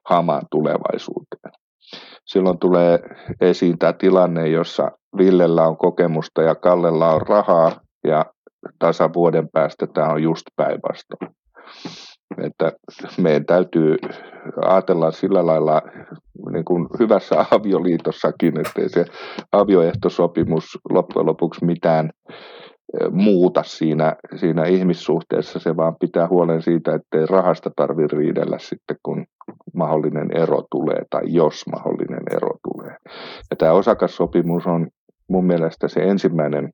hamaan 0.08 0.42
tulevaisuuteen. 0.50 1.52
Silloin 2.24 2.58
tulee 2.58 2.98
esiin 3.40 3.78
tämä 3.78 3.92
tilanne, 3.92 4.48
jossa 4.48 4.90
Villellä 5.18 5.66
on 5.66 5.76
kokemusta 5.76 6.42
ja 6.42 6.54
Kallella 6.54 7.12
on 7.12 7.22
rahaa 7.22 7.72
ja 8.04 8.24
tasa 8.78 9.10
vuoden 9.14 9.48
päästä 9.52 9.86
tämä 9.86 10.08
on 10.08 10.22
just 10.22 10.42
päinvastoin. 10.56 11.30
Että 12.38 12.72
meidän 13.20 13.46
täytyy 13.46 13.96
ajatella 14.64 15.10
sillä 15.10 15.46
lailla 15.46 15.82
niin 16.52 16.64
kuin 16.64 16.88
hyvässä 16.98 17.44
avioliitossakin, 17.50 18.60
ettei 18.60 18.88
se 18.88 19.04
avioehtosopimus 19.52 20.78
loppujen 20.90 21.26
lopuksi 21.26 21.64
mitään 21.64 22.10
muuta 23.10 23.62
siinä, 23.62 24.16
siinä 24.36 24.64
ihmissuhteessa, 24.64 25.58
se 25.58 25.76
vaan 25.76 25.96
pitää 26.00 26.28
huolen 26.28 26.62
siitä, 26.62 26.94
ettei 26.94 27.26
rahasta 27.26 27.70
tarvitse 27.76 28.16
riidellä 28.16 28.58
sitten, 28.58 28.96
kun 29.02 29.24
mahdollinen 29.74 30.30
ero 30.36 30.62
tulee 30.70 31.02
tai 31.10 31.22
jos 31.26 31.66
mahdollinen 31.72 32.22
ero 32.36 32.50
tulee. 32.72 32.96
Ja 33.50 33.56
tämä 33.58 33.72
osakassopimus 33.72 34.66
on 34.66 34.88
mun 35.28 35.46
mielestä 35.46 35.88
se 35.88 36.00
ensimmäinen 36.00 36.70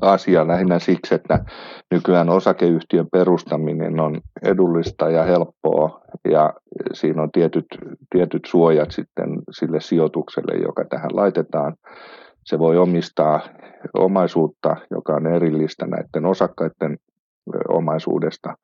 asia 0.00 0.48
lähinnä 0.48 0.78
siksi, 0.78 1.14
että 1.14 1.44
nykyään 1.90 2.28
osakeyhtiön 2.28 3.06
perustaminen 3.12 4.00
on 4.00 4.20
edullista 4.42 5.10
ja 5.10 5.22
helppoa 5.22 6.00
ja 6.30 6.52
siinä 6.92 7.22
on 7.22 7.32
tietyt, 7.32 7.66
tietyt 8.10 8.42
suojat 8.46 8.90
sitten 8.90 9.30
sille 9.50 9.80
sijoitukselle, 9.80 10.62
joka 10.62 10.84
tähän 10.84 11.10
laitetaan. 11.12 11.74
Se 12.44 12.58
voi 12.58 12.78
omistaa 12.78 13.40
omaisuutta, 13.94 14.76
joka 14.90 15.12
on 15.12 15.26
erillistä 15.26 15.86
näiden 15.86 16.26
osakkaiden 16.26 16.98
omaisuudesta. 17.68 18.54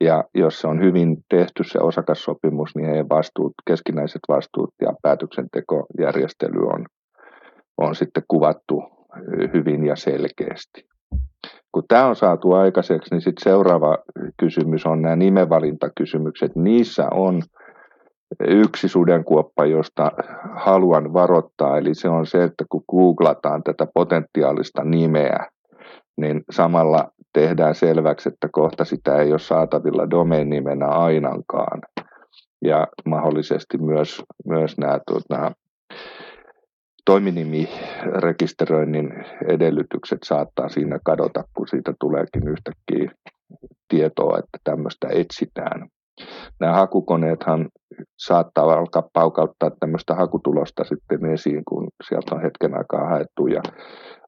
Ja 0.00 0.24
jos 0.34 0.60
se 0.60 0.68
on 0.68 0.82
hyvin 0.82 1.16
tehty 1.28 1.64
se 1.64 1.78
osakassopimus, 1.78 2.76
niin 2.76 2.88
heidän 2.88 3.08
vastuut, 3.08 3.52
keskinäiset 3.66 4.20
vastuut 4.28 4.70
ja 4.80 4.92
päätöksentekojärjestely 5.02 6.66
on, 6.66 6.86
on 7.78 7.94
sitten 7.94 8.22
kuvattu 8.28 8.95
hyvin 9.54 9.84
ja 9.84 9.96
selkeästi. 9.96 10.86
Kun 11.72 11.84
tämä 11.88 12.06
on 12.06 12.16
saatu 12.16 12.52
aikaiseksi, 12.52 13.14
niin 13.14 13.20
sitten 13.20 13.52
seuraava 13.52 13.98
kysymys 14.40 14.86
on 14.86 15.02
nämä 15.02 15.16
nimenvalintakysymykset. 15.16 16.56
Niissä 16.56 17.08
on 17.10 17.42
yksi 18.48 18.88
sudenkuoppa, 18.88 19.66
josta 19.66 20.12
haluan 20.54 21.12
varoittaa, 21.12 21.78
eli 21.78 21.94
se 21.94 22.08
on 22.08 22.26
se, 22.26 22.44
että 22.44 22.64
kun 22.68 22.84
googlataan 22.90 23.62
tätä 23.62 23.86
potentiaalista 23.94 24.84
nimeä, 24.84 25.46
niin 26.16 26.42
samalla 26.50 27.10
tehdään 27.32 27.74
selväksi, 27.74 28.28
että 28.28 28.48
kohta 28.52 28.84
sitä 28.84 29.16
ei 29.16 29.30
ole 29.30 29.38
saatavilla 29.38 30.10
domain-nimenä 30.10 30.86
ainakaan. 30.86 31.80
Ja 32.64 32.86
mahdollisesti 33.06 33.78
myös, 33.78 34.22
myös 34.46 34.78
nämä 34.78 35.00
tuota, 35.06 35.52
toiminimirekisteröinnin 37.06 39.24
edellytykset 39.48 40.18
saattaa 40.24 40.68
siinä 40.68 40.98
kadota, 41.04 41.44
kun 41.56 41.68
siitä 41.68 41.94
tuleekin 42.00 42.48
yhtäkkiä 42.48 43.10
tietoa, 43.88 44.38
että 44.38 44.58
tämmöistä 44.64 45.08
etsitään. 45.10 45.88
Nämä 46.60 46.72
hakukoneethan 46.72 47.68
saattaa 48.18 48.64
alkaa 48.64 49.08
paukauttaa 49.12 49.70
tämmöistä 49.80 50.14
hakutulosta 50.14 50.84
sitten 50.84 51.26
esiin, 51.26 51.62
kun 51.68 51.88
sieltä 52.08 52.34
on 52.34 52.42
hetken 52.42 52.78
aikaa 52.78 53.08
haettu 53.08 53.46
ja 53.46 53.62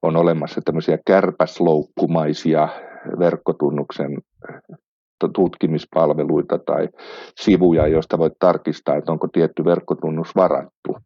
on 0.03 0.17
olemassa 0.17 0.61
tämmöisiä 0.65 0.99
kärpäsloukkumaisia 1.07 2.69
verkkotunnuksen 3.19 4.19
tutkimispalveluita 5.35 6.59
tai 6.59 6.89
sivuja, 7.41 7.87
joista 7.87 8.19
voit 8.19 8.33
tarkistaa, 8.39 8.97
että 8.97 9.13
onko 9.13 9.29
tietty 9.33 9.65
verkkotunnus 9.65 10.37
varattu. 10.37 10.97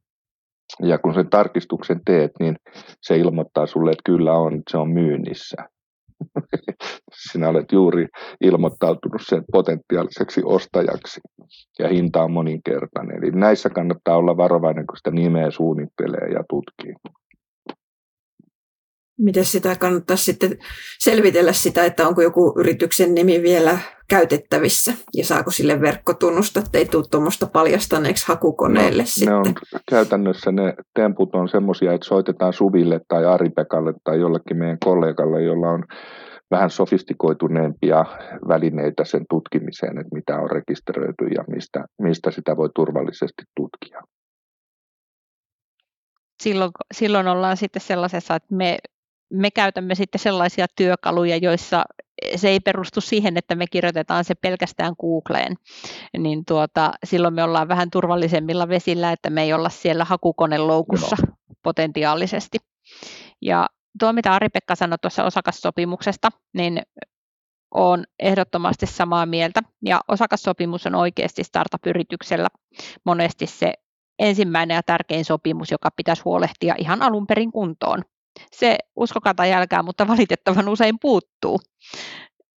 Ja 0.80 0.98
kun 0.98 1.14
sen 1.14 1.30
tarkistuksen 1.30 2.00
teet, 2.06 2.30
niin 2.40 2.56
se 3.02 3.16
ilmoittaa 3.16 3.66
sulle, 3.66 3.90
että 3.90 4.02
kyllä 4.04 4.32
on, 4.32 4.62
se 4.70 4.76
on 4.78 4.90
myynnissä. 4.90 5.56
Sinä 7.32 7.48
olet 7.48 7.72
juuri 7.72 8.06
ilmoittautunut 8.40 9.22
sen 9.24 9.44
potentiaaliseksi 9.52 10.42
ostajaksi 10.44 11.20
ja 11.78 11.88
hinta 11.88 12.22
on 12.22 12.32
moninkertainen. 12.32 13.16
Eli 13.16 13.30
näissä 13.30 13.70
kannattaa 13.70 14.16
olla 14.16 14.36
varovainen, 14.36 14.86
kun 14.86 14.96
sitä 14.96 15.10
nimeä 15.10 15.50
suunnittelee 15.50 16.28
ja 16.28 16.44
tutkii 16.48 16.94
miten 19.18 19.44
sitä 19.44 19.76
kannattaa 19.76 20.16
sitten 20.16 20.58
selvitellä 20.98 21.52
sitä, 21.52 21.84
että 21.84 22.08
onko 22.08 22.22
joku 22.22 22.54
yrityksen 22.58 23.14
nimi 23.14 23.42
vielä 23.42 23.78
käytettävissä 24.08 24.92
ja 25.14 25.24
saako 25.24 25.50
sille 25.50 25.80
verkkotunnusta, 25.80 26.60
että 26.60 26.78
ei 26.78 26.86
tule 26.86 27.04
tuommoista 27.10 27.46
paljastaneeksi 27.46 28.28
hakukoneelle 28.28 29.02
no, 29.02 29.06
sitten. 29.06 29.32
Ne 29.32 29.38
on, 29.48 29.54
käytännössä 29.90 30.52
ne 30.52 30.74
temput 30.94 31.34
on 31.34 31.48
semmoisia, 31.48 31.92
että 31.92 32.06
soitetaan 32.06 32.52
Suville 32.52 33.00
tai 33.08 33.26
Ari-Pekalle 33.26 33.94
tai 34.04 34.20
jollekin 34.20 34.56
meidän 34.56 34.78
kollegalle, 34.84 35.42
jolla 35.42 35.70
on 35.70 35.84
vähän 36.50 36.70
sofistikoituneempia 36.70 38.04
välineitä 38.48 39.04
sen 39.04 39.24
tutkimiseen, 39.30 39.98
että 39.98 40.14
mitä 40.14 40.36
on 40.36 40.50
rekisteröity 40.50 41.26
ja 41.34 41.44
mistä, 41.48 41.84
mistä 42.02 42.30
sitä 42.30 42.56
voi 42.56 42.68
turvallisesti 42.74 43.42
tutkia 43.56 44.02
silloin, 46.42 46.70
silloin 46.94 47.28
ollaan 47.28 47.56
sitten 47.56 47.82
sellaisessa, 47.82 48.34
että 48.34 48.54
me 48.54 48.78
me 49.32 49.50
käytämme 49.50 49.94
sitten 49.94 50.18
sellaisia 50.18 50.66
työkaluja, 50.76 51.36
joissa 51.36 51.84
se 52.36 52.48
ei 52.48 52.60
perustu 52.60 53.00
siihen, 53.00 53.36
että 53.36 53.54
me 53.54 53.66
kirjoitetaan 53.66 54.24
se 54.24 54.34
pelkästään 54.34 54.94
Googleen, 55.00 55.56
niin 56.18 56.44
tuota, 56.44 56.92
silloin 57.04 57.34
me 57.34 57.42
ollaan 57.42 57.68
vähän 57.68 57.90
turvallisemmilla 57.90 58.68
vesillä, 58.68 59.12
että 59.12 59.30
me 59.30 59.42
ei 59.42 59.52
olla 59.52 59.68
siellä 59.68 60.04
hakukoneloukussa 60.04 61.16
no. 61.26 61.34
potentiaalisesti. 61.62 62.58
Ja 63.42 63.66
tuo, 63.98 64.12
mitä 64.12 64.34
Ari-Pekka 64.34 64.74
sanoi 64.74 64.98
tuossa 65.02 65.24
osakassopimuksesta, 65.24 66.30
niin 66.54 66.82
on 67.74 68.04
ehdottomasti 68.18 68.86
samaa 68.86 69.26
mieltä. 69.26 69.62
Ja 69.84 70.00
osakassopimus 70.08 70.86
on 70.86 70.94
oikeasti 70.94 71.44
startup-yrityksellä 71.44 72.48
monesti 73.04 73.46
se 73.46 73.74
ensimmäinen 74.18 74.74
ja 74.74 74.82
tärkein 74.82 75.24
sopimus, 75.24 75.70
joka 75.70 75.88
pitäisi 75.96 76.22
huolehtia 76.24 76.74
ihan 76.78 77.02
alun 77.02 77.26
perin 77.26 77.52
kuntoon. 77.52 78.02
Se 78.52 78.78
uskokaa 78.96 79.34
tai 79.34 79.50
jälkää, 79.50 79.82
mutta 79.82 80.08
valitettavan 80.08 80.68
usein 80.68 80.98
puuttuu. 81.00 81.60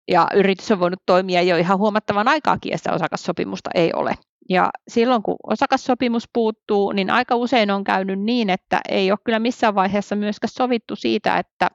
Ja 0.08 0.28
yritys 0.34 0.72
on 0.72 0.80
voinut 0.80 1.00
toimia 1.06 1.42
jo 1.42 1.58
ihan 1.58 1.78
huomattavan 1.78 2.28
aikaakin, 2.28 2.72
ja 2.86 2.94
osakassopimusta 2.94 3.70
ei 3.76 3.94
ole. 3.94 4.14
Ja 4.50 4.70
silloin 4.88 5.24
kun 5.24 5.36
osakassopimus 5.44 6.30
puuttuu, 6.34 6.92
niin 6.92 7.10
aika 7.10 7.36
usein 7.36 7.72
on 7.72 7.84
käynyt 7.84 8.20
niin, 8.20 8.50
että 8.50 8.82
ei 8.90 9.12
ole 9.12 9.20
kyllä 9.24 9.40
missään 9.40 9.76
vaiheessa 9.76 10.16
myöskään 10.16 10.52
sovittu 10.52 10.96
siitä, 10.96 11.38
että 11.38 11.68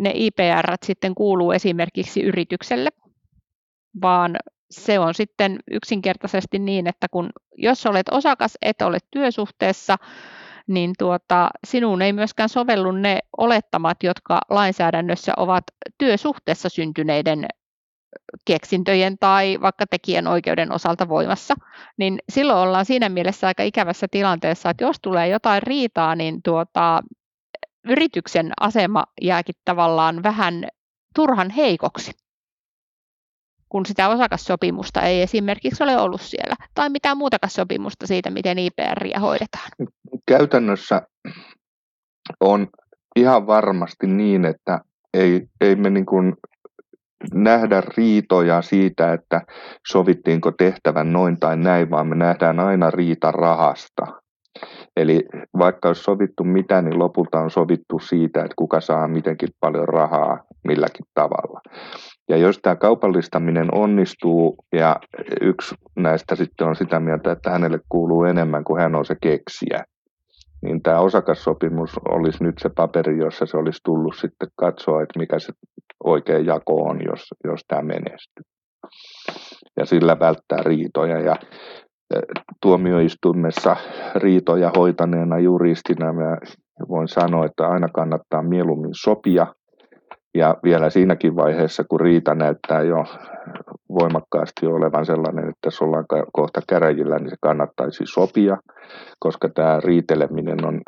ne 0.00 0.12
IPR 0.14 0.76
sitten 0.84 1.14
kuuluu 1.14 1.52
esimerkiksi 1.52 2.22
yritykselle, 2.22 2.90
vaan 4.02 4.36
se 4.70 4.98
on 4.98 5.14
sitten 5.14 5.58
yksinkertaisesti 5.70 6.58
niin, 6.58 6.86
että 6.86 7.06
kun 7.10 7.30
jos 7.56 7.86
olet 7.86 8.08
osakas, 8.10 8.58
et 8.62 8.82
ole 8.82 8.98
työsuhteessa, 9.10 9.96
niin 10.66 10.92
tuota, 10.98 11.50
sinun 11.66 12.02
ei 12.02 12.12
myöskään 12.12 12.48
sovellu 12.48 12.92
ne 12.92 13.18
olettamat, 13.36 14.02
jotka 14.02 14.40
lainsäädännössä 14.50 15.32
ovat 15.36 15.64
työsuhteessa 15.98 16.68
syntyneiden 16.68 17.46
keksintöjen 18.44 19.18
tai 19.18 19.58
vaikka 19.60 19.86
tekijän 19.86 20.26
oikeuden 20.26 20.72
osalta 20.72 21.08
voimassa, 21.08 21.54
niin 21.96 22.18
silloin 22.28 22.58
ollaan 22.58 22.84
siinä 22.84 23.08
mielessä 23.08 23.46
aika 23.46 23.62
ikävässä 23.62 24.06
tilanteessa, 24.10 24.70
että 24.70 24.84
jos 24.84 24.96
tulee 25.02 25.28
jotain 25.28 25.62
riitaa, 25.62 26.14
niin 26.14 26.42
tuota, 26.42 27.02
yrityksen 27.84 28.52
asema 28.60 29.04
jääkin 29.22 29.54
tavallaan 29.64 30.22
vähän 30.22 30.68
turhan 31.14 31.50
heikoksi, 31.50 32.12
kun 33.72 33.86
sitä 33.86 34.08
osakassopimusta 34.08 35.02
ei 35.02 35.22
esimerkiksi 35.22 35.82
ole 35.82 35.96
ollut 35.96 36.20
siellä, 36.20 36.54
tai 36.74 36.90
mitään 36.90 37.16
muutakaan 37.16 37.50
sopimusta 37.50 38.06
siitä, 38.06 38.30
miten 38.30 38.58
IPR 38.58 39.20
hoidetaan. 39.20 39.70
Käytännössä 40.26 41.02
on 42.40 42.68
ihan 43.16 43.46
varmasti 43.46 44.06
niin, 44.06 44.44
että 44.44 44.80
ei, 45.14 45.46
ei 45.60 45.76
me 45.76 45.90
niin 45.90 46.06
kuin 46.06 46.34
nähdä 47.34 47.82
riitoja 47.96 48.62
siitä, 48.62 49.12
että 49.12 49.40
sovittiinko 49.88 50.52
tehtävän 50.52 51.12
noin 51.12 51.40
tai 51.40 51.56
näin, 51.56 51.90
vaan 51.90 52.06
me 52.06 52.14
nähdään 52.14 52.60
aina 52.60 52.90
riita 52.90 53.30
rahasta. 53.30 54.06
Eli 54.96 55.24
vaikka 55.58 55.88
olisi 55.88 56.02
sovittu 56.02 56.44
mitä, 56.44 56.82
niin 56.82 56.98
lopulta 56.98 57.40
on 57.40 57.50
sovittu 57.50 57.98
siitä, 57.98 58.40
että 58.40 58.54
kuka 58.56 58.80
saa 58.80 59.08
mitenkin 59.08 59.48
paljon 59.60 59.88
rahaa 59.88 60.42
milläkin 60.64 61.06
tavalla. 61.14 61.60
Ja 62.32 62.38
jos 62.38 62.58
tämä 62.62 62.76
kaupallistaminen 62.76 63.74
onnistuu 63.74 64.56
ja 64.72 64.96
yksi 65.40 65.74
näistä 65.96 66.36
sitten 66.36 66.66
on 66.66 66.76
sitä 66.76 67.00
mieltä, 67.00 67.32
että 67.32 67.50
hänelle 67.50 67.80
kuuluu 67.88 68.24
enemmän 68.24 68.64
kuin 68.64 68.82
hän 68.82 68.94
on 68.94 69.04
se 69.04 69.16
keksiä, 69.22 69.84
niin 70.62 70.82
tämä 70.82 71.00
osakassopimus 71.00 71.90
olisi 72.08 72.44
nyt 72.44 72.54
se 72.58 72.68
paperi, 72.76 73.18
jossa 73.18 73.46
se 73.46 73.56
olisi 73.56 73.80
tullut 73.84 74.14
sitten 74.16 74.48
katsoa, 74.56 75.02
että 75.02 75.18
mikä 75.18 75.38
se 75.38 75.52
oikea 76.04 76.38
jako 76.38 76.74
on, 76.82 77.00
jos, 77.04 77.20
jos 77.44 77.60
tämä 77.68 77.82
menestyy. 77.82 78.44
Ja 79.76 79.86
sillä 79.86 80.18
välttää 80.18 80.58
riitoja. 80.62 81.20
Ja 81.20 81.36
e, 82.14 82.18
tuomioistuimessa 82.62 83.76
riitoja 84.14 84.72
hoitaneena 84.76 85.38
juristina 85.38 86.12
mä 86.12 86.36
voin 86.88 87.08
sanoa, 87.08 87.46
että 87.46 87.66
aina 87.66 87.88
kannattaa 87.88 88.42
mieluummin 88.42 88.94
sopia. 88.94 89.46
Ja 90.34 90.56
vielä 90.64 90.90
siinäkin 90.90 91.36
vaiheessa, 91.36 91.84
kun 91.84 92.00
riita 92.00 92.34
näyttää 92.34 92.82
jo 92.82 93.04
voimakkaasti 93.88 94.66
olevan 94.66 95.06
sellainen, 95.06 95.44
että 95.44 95.66
jos 95.66 95.82
ollaan 95.82 96.04
kohta 96.32 96.60
käräjillä, 96.68 97.18
niin 97.18 97.30
se 97.30 97.36
kannattaisi 97.40 98.04
sopia, 98.06 98.56
koska 99.18 99.48
tämä 99.48 99.80
riiteleminen 99.84 100.64
on 100.64 100.80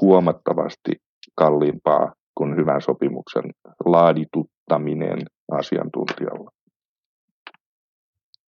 huomattavasti 0.00 0.92
kalliimpaa 1.34 2.12
kuin 2.34 2.56
hyvän 2.56 2.80
sopimuksen 2.80 3.50
laadituttaminen 3.84 5.18
asiantuntijalla. 5.52 6.50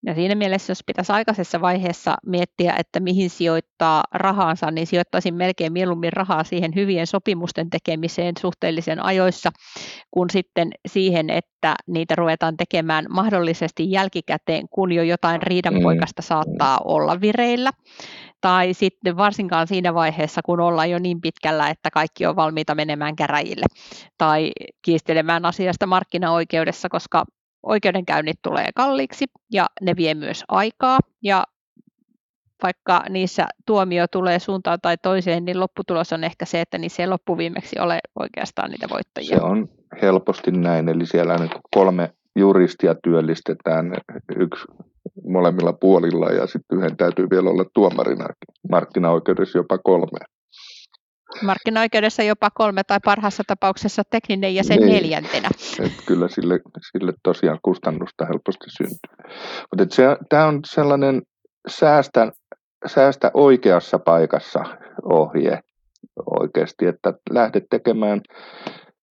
Ja 0.07 0.15
siinä 0.15 0.35
mielessä, 0.35 0.71
jos 0.71 0.83
pitäisi 0.87 1.13
aikaisessa 1.13 1.61
vaiheessa 1.61 2.17
miettiä, 2.27 2.75
että 2.79 3.01
mihin 3.01 3.31
sijoittaa 3.31 4.05
rahansa, 4.15 4.71
niin 4.71 4.87
sijoittaisin 4.87 5.35
melkein 5.35 5.73
mieluummin 5.73 6.13
rahaa 6.13 6.45
siihen 6.45 6.75
hyvien 6.75 7.07
sopimusten 7.07 7.71
tekemiseen 7.71 8.35
suhteellisen 8.41 9.05
ajoissa, 9.05 9.51
kuin 10.11 10.31
sitten 10.31 10.71
siihen, 10.89 11.31
että 11.31 11.75
niitä 11.87 12.15
ruvetaan 12.15 12.57
tekemään 12.57 13.07
mahdollisesti 13.09 13.91
jälkikäteen, 13.91 14.69
kun 14.71 14.93
jo 14.93 15.03
jotain 15.03 15.43
riidanpoikasta 15.43 16.23
mm. 16.23 16.27
saattaa 16.27 16.81
olla 16.85 17.21
vireillä. 17.21 17.71
Tai 18.41 18.75
sitten 18.75 19.17
varsinkaan 19.17 19.67
siinä 19.67 19.95
vaiheessa, 19.95 20.41
kun 20.45 20.61
ollaan 20.61 20.91
jo 20.91 20.99
niin 20.99 21.21
pitkällä, 21.21 21.69
että 21.69 21.91
kaikki 21.91 22.27
on 22.27 22.37
valmiita 22.37 22.75
menemään 22.75 23.17
käräjille 23.17 23.67
tai 24.19 24.53
kiistelemään 24.85 25.45
asiasta 25.45 25.87
markkinaoikeudessa, 25.87 26.89
koska 26.89 27.25
oikeudenkäynnit 27.63 28.39
tulee 28.43 28.69
kalliiksi 28.75 29.25
ja 29.53 29.67
ne 29.81 29.97
vie 29.97 30.15
myös 30.15 30.45
aikaa 30.49 30.99
ja 31.23 31.45
vaikka 32.63 33.03
niissä 33.09 33.47
tuomio 33.67 34.07
tulee 34.07 34.39
suuntaan 34.39 34.79
tai 34.83 34.97
toiseen, 35.03 35.45
niin 35.45 35.61
lopputulos 35.61 36.13
on 36.13 36.25
ehkä 36.25 36.45
se, 36.45 36.61
että 36.61 36.79
niissä 36.79 37.03
ei 37.03 37.09
loppuviimeksi 37.09 37.81
ole 37.81 37.99
oikeastaan 38.21 38.71
niitä 38.71 38.87
voittajia. 38.91 39.37
Se 39.37 39.43
on 39.43 39.69
helposti 40.03 40.51
näin, 40.51 40.89
eli 40.89 41.07
siellä 41.07 41.35
on 41.35 41.49
kolme 41.71 42.11
juristia 42.37 42.95
työllistetään, 42.95 43.93
yksi 44.37 44.65
molemmilla 45.29 45.73
puolilla 45.73 46.31
ja 46.31 46.47
sitten 46.47 46.79
yhden 46.79 46.97
täytyy 46.97 47.27
vielä 47.31 47.51
olla 47.51 47.65
tuomarina, 47.75 48.27
markkinaoikeudessa 48.71 49.59
jopa 49.59 49.79
kolme. 49.79 50.19
Markkinaoikeudessa 51.43 52.23
jopa 52.23 52.51
kolme 52.55 52.85
tai 52.85 52.99
parhaassa 53.05 53.43
tapauksessa 53.47 54.03
tekninen 54.11 54.55
ja 54.55 54.65
sen 54.65 54.79
niin. 54.79 54.93
neljäntenä. 54.93 55.49
Et 55.81 55.93
kyllä 56.07 56.29
sille, 56.29 56.61
sille 56.93 57.13
tosiaan 57.23 57.59
kustannusta 57.63 58.27
helposti 58.27 58.67
syntyy. 58.69 59.33
Mutta 59.71 59.97
tämä 60.29 60.47
on 60.47 60.61
sellainen 60.67 61.23
säästä, 61.69 62.33
säästä 62.87 63.31
oikeassa 63.35 63.99
paikassa 63.99 64.65
ohje 65.03 65.61
oikeasti, 66.27 66.87
että 66.87 67.15
lähdet 67.31 67.65
tekemään 67.71 68.21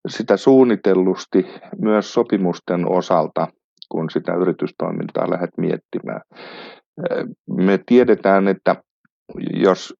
sitä 0.09 0.37
suunnitellusti 0.37 1.47
myös 1.79 2.13
sopimusten 2.13 2.89
osalta, 2.89 3.49
kun 3.89 4.11
sitä 4.11 4.35
yritystoimintaa 4.35 5.31
lähdet 5.31 5.51
miettimään. 5.57 6.21
Me 7.51 7.79
tiedetään, 7.87 8.49
että 8.49 8.77
jos 9.55 9.95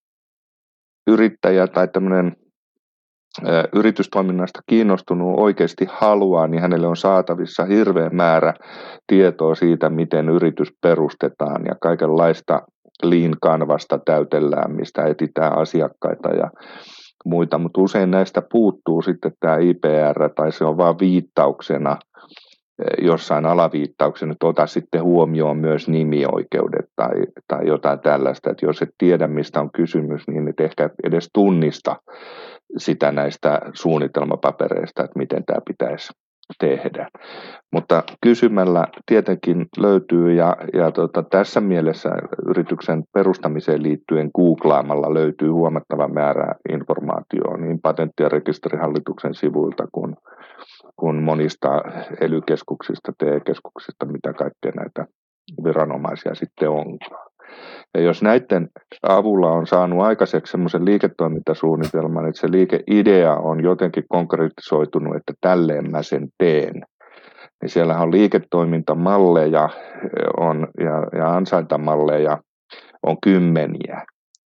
yrittäjä 1.11 1.67
tai 1.67 1.89
tämmöinen 1.89 2.37
yritystoiminnasta 3.75 4.61
kiinnostunut 4.67 5.39
oikeasti 5.39 5.87
haluaa, 5.91 6.47
niin 6.47 6.63
hänelle 6.63 6.87
on 6.87 6.97
saatavissa 6.97 7.65
hirveä 7.65 8.11
määrä 8.11 8.55
tietoa 9.07 9.55
siitä, 9.55 9.91
miten 9.91 10.29
yritys 10.29 10.69
perustetaan 10.83 11.65
ja 11.69 11.75
kaikenlaista 11.81 12.63
lean 13.03 13.37
kanvasta 13.43 13.99
täytellään, 14.05 14.73
mistä 14.73 15.07
etitään 15.07 15.59
asiakkaita 15.59 16.29
ja 16.29 16.51
muita, 17.25 17.59
mutta 17.59 17.81
usein 17.81 18.11
näistä 18.11 18.43
puuttuu 18.53 19.03
sitten 19.03 19.33
tämä 19.41 19.57
IPR 19.57 20.31
tai 20.37 20.53
se 20.53 20.65
on 20.65 20.77
vain 20.77 20.99
viittauksena 21.01 21.97
jossain 23.03 23.47
alaviittauksena, 23.47 24.33
että 24.33 24.47
ota 24.47 24.67
sitten 24.67 25.03
huomioon 25.03 25.57
myös 25.57 25.89
nimioikeudet 25.89 26.87
tai, 26.97 27.15
tai 27.49 27.67
jotain 27.67 28.01
tällaista, 28.01 28.51
että 28.51 28.67
jos 28.67 28.83
et 28.83 28.95
tiedä 28.99 29.27
mistä 29.27 29.61
on 29.61 29.71
kysymys, 29.73 30.29
niin 30.29 30.49
et 30.49 30.61
ehkä 30.61 30.91
edes 31.05 31.31
tunnista 31.35 31.97
sitä 32.77 33.13
näistä 33.13 33.61
suunnitelmapapereista, 33.73 35.05
että 35.05 35.19
miten 35.19 35.45
tämä 35.45 35.61
pitäisi 35.67 36.13
tehdä. 36.59 37.09
Mutta 37.73 38.03
kysymällä 38.23 38.87
tietenkin 39.07 39.67
löytyy 39.79 40.33
ja, 40.33 40.57
ja 40.75 40.91
tota, 40.91 41.23
tässä 41.23 41.61
mielessä 41.61 42.11
yrityksen 42.49 43.03
perustamiseen 43.13 43.83
liittyen 43.83 44.31
googlaamalla 44.37 45.15
löytyy 45.15 45.51
huomattava 45.51 46.09
määrä 46.09 46.55
informaatiota 46.73 47.57
niin 47.57 47.81
patentti- 47.83 48.23
ja 48.23 48.29
rekisterihallituksen 48.29 49.35
sivuilta 49.35 49.87
kuin 49.93 50.17
kuin 51.01 51.17
monista 51.17 51.83
elykeskuksista, 52.21 53.13
TE-keskuksista, 53.19 54.07
mitä 54.07 54.33
kaikkea 54.33 54.73
näitä 54.77 55.07
viranomaisia 55.65 56.35
sitten 56.35 56.71
onkaan. 56.71 57.31
Ja 57.95 58.01
jos 58.01 58.23
näiden 58.23 58.69
avulla 59.09 59.51
on 59.51 59.67
saanut 59.67 60.03
aikaiseksi 60.03 60.51
semmoisen 60.51 60.85
liiketoimintasuunnitelman, 60.85 62.29
että 62.29 62.41
se 62.41 62.51
liikeidea 62.51 63.37
on 63.37 63.63
jotenkin 63.63 64.05
konkretisoitunut, 64.09 65.17
että 65.17 65.33
tälleen 65.41 65.91
mä 65.91 66.03
sen 66.03 66.29
teen, 66.39 66.75
niin 67.63 67.71
siellä 67.71 67.99
on 67.99 68.13
liiketoimintamalleja 68.13 69.69
on, 70.37 70.69
ja, 70.81 71.19
ja 71.19 71.35
ansaintamalleja 71.35 72.39
on 73.03 73.17
kymmeniä. 73.23 74.05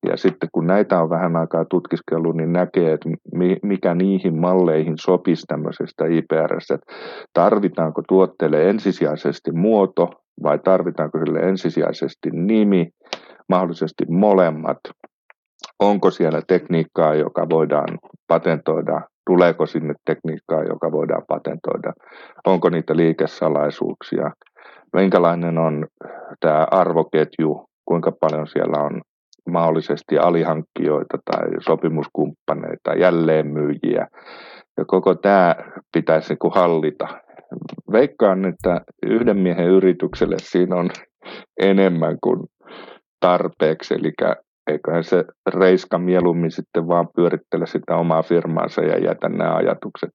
Ja 0.09 0.17
sitten 0.17 0.49
kun 0.51 0.67
näitä 0.67 1.01
on 1.01 1.09
vähän 1.09 1.35
aikaa 1.35 1.65
tutkiskellut, 1.65 2.35
niin 2.35 2.53
näkee, 2.53 2.93
että 2.93 3.09
mikä 3.63 3.95
niihin 3.95 4.39
malleihin 4.39 4.97
sopisi 4.97 5.45
tämmöisestä 5.47 6.05
IPRS, 6.05 6.71
että 6.71 6.93
tarvitaanko 7.33 8.01
tuotteelle 8.07 8.69
ensisijaisesti 8.69 9.51
muoto 9.51 10.09
vai 10.43 10.59
tarvitaanko 10.59 11.19
sille 11.19 11.39
ensisijaisesti 11.39 12.29
nimi, 12.31 12.89
mahdollisesti 13.49 14.05
molemmat. 14.09 14.77
Onko 15.79 16.11
siellä 16.11 16.41
tekniikkaa, 16.47 17.15
joka 17.15 17.49
voidaan 17.49 17.99
patentoida, 18.27 19.01
tuleeko 19.25 19.65
sinne 19.65 19.93
tekniikkaa, 20.05 20.63
joka 20.63 20.91
voidaan 20.91 21.23
patentoida, 21.27 21.93
onko 22.47 22.69
niitä 22.69 22.95
liikesalaisuuksia, 22.95 24.31
minkälainen 24.93 25.57
on 25.57 25.87
tämä 26.39 26.67
arvoketju, 26.71 27.65
kuinka 27.85 28.11
paljon 28.21 28.47
siellä 28.47 28.83
on 28.83 29.01
mahdollisesti 29.49 30.17
alihankkijoita 30.17 31.17
tai 31.31 31.47
sopimuskumppaneita, 31.59 32.93
jälleenmyyjiä. 32.93 34.07
Ja 34.77 34.85
koko 34.87 35.15
tämä 35.15 35.55
pitäisi 35.93 36.33
niin 36.33 36.53
hallita. 36.55 37.07
Veikkaan, 37.91 38.45
että 38.45 38.81
yhden 39.05 39.37
miehen 39.37 39.67
yritykselle 39.67 40.35
siinä 40.39 40.75
on 40.75 40.89
enemmän 41.59 42.17
kuin 42.23 42.39
tarpeeksi, 43.19 43.93
eli 43.93 44.11
eiköhän 44.67 45.03
se 45.03 45.25
reiska 45.53 45.97
mieluummin 45.97 46.51
sitten 46.51 46.87
vaan 46.87 47.07
pyörittele 47.15 47.65
sitä 47.65 47.95
omaa 47.95 48.23
firmaansa 48.23 48.81
ja 48.81 48.99
jätä 48.99 49.29
nämä 49.29 49.55
ajatukset 49.55 50.13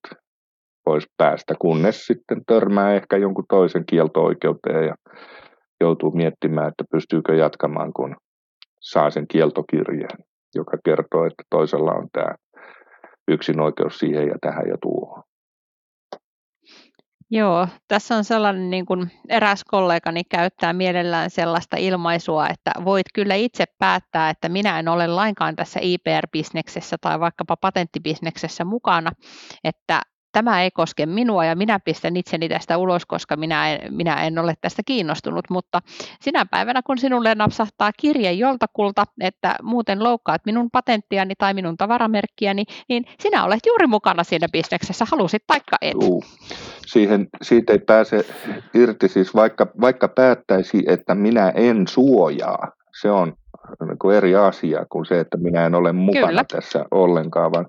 pois 0.85 1.07
päästä, 1.17 1.55
kunnes 1.59 2.07
sitten 2.07 2.41
törmää 2.47 2.95
ehkä 2.95 3.17
jonkun 3.17 3.45
toisen 3.49 3.85
kielto-oikeuteen 3.87 4.87
ja 4.87 4.95
joutuu 5.81 6.11
miettimään, 6.11 6.69
että 6.69 6.85
pystyykö 6.93 7.35
jatkamaan, 7.35 7.93
kun 7.93 8.17
saa 8.81 9.11
sen 9.11 9.27
kieltokirjeen, 9.29 10.19
joka 10.55 10.79
kertoo, 10.85 11.27
että 11.27 11.43
toisella 11.51 11.93
on 11.93 12.09
tämä 12.13 12.35
yksin 13.29 13.61
oikeus 13.61 13.99
siihen 13.99 14.29
ja 14.29 14.35
tähän 14.41 14.69
ja 14.69 14.77
tuohon. 14.83 15.23
Joo, 17.31 17.69
tässä 17.89 18.17
on 18.17 18.25
sellainen, 18.25 18.71
niin 18.71 18.87
kuin 18.87 19.11
eräs 19.29 19.65
kollegani 19.65 20.25
käyttää 20.25 20.73
mielellään 20.73 21.31
sellaista 21.31 21.77
ilmaisua, 21.77 22.49
että 22.49 22.73
voit 22.85 23.07
kyllä 23.15 23.35
itse 23.35 23.65
päättää, 23.79 24.31
että 24.31 24.49
minä 24.49 24.79
en 24.79 24.89
ole 24.89 25.07
lainkaan 25.07 25.57
tässä 25.57 25.81
IPR-bisneksessä 25.83 26.97
tai 27.01 27.21
vaikkapa 27.21 27.57
patenttibisneksessä 27.57 28.65
mukana, 28.65 29.11
että 29.65 30.03
tämä 30.33 30.63
ei 30.63 30.71
koske 30.71 31.07
minua 31.07 31.45
ja 31.45 31.57
minä 31.57 31.81
pistän 31.81 32.17
itseni 32.17 32.49
tästä 32.49 32.77
ulos, 32.77 33.07
koska 33.07 33.37
minä 33.37 33.73
en, 33.73 33.95
minä 33.95 34.27
en 34.27 34.39
ole 34.39 34.55
tästä 34.61 34.83
kiinnostunut, 34.87 35.45
mutta 35.51 35.81
sinä 36.21 36.47
päivänä, 36.47 36.83
kun 36.83 36.99
sinulle 36.99 37.35
napsahtaa 37.35 37.91
kirje 38.01 38.33
joltakulta, 38.33 39.05
että 39.21 39.57
muuten 39.63 40.05
loukkaat 40.05 40.43
minun 40.45 40.71
patenttiani 40.71 41.35
tai 41.39 41.55
minun 41.55 41.77
tavaramerkkiäni, 41.77 42.65
niin 42.89 43.05
sinä 43.21 43.45
olet 43.45 43.67
juuri 43.67 43.87
mukana 43.87 44.25
siinä 44.25 44.47
bisneksessä, 44.53 45.05
halusit 45.11 45.43
taikka 45.47 45.77
et. 45.81 45.95
Juu. 46.03 46.25
Siihen, 46.87 47.29
siitä 47.43 47.73
ei 47.73 47.79
pääse 47.79 48.25
irti, 48.75 49.09
siis 49.09 49.35
vaikka, 49.35 49.67
vaikka 49.81 50.09
päättäisi, 50.09 50.83
että 50.87 51.15
minä 51.15 51.51
en 51.51 51.89
suojaa, 51.89 52.73
se 53.01 53.11
on 53.11 53.33
niin 53.87 53.99
kuin 53.99 54.17
eri 54.17 54.37
asia 54.37 54.87
kuin 54.91 55.07
se, 55.07 55.21
että 55.21 55.37
minä 55.37 55.67
en 55.67 55.75
ole 55.75 55.93
mukana 55.93 56.27
Kyllä. 56.27 56.45
tässä 56.53 56.85
ollenkaan, 56.91 57.53
vaan 57.53 57.67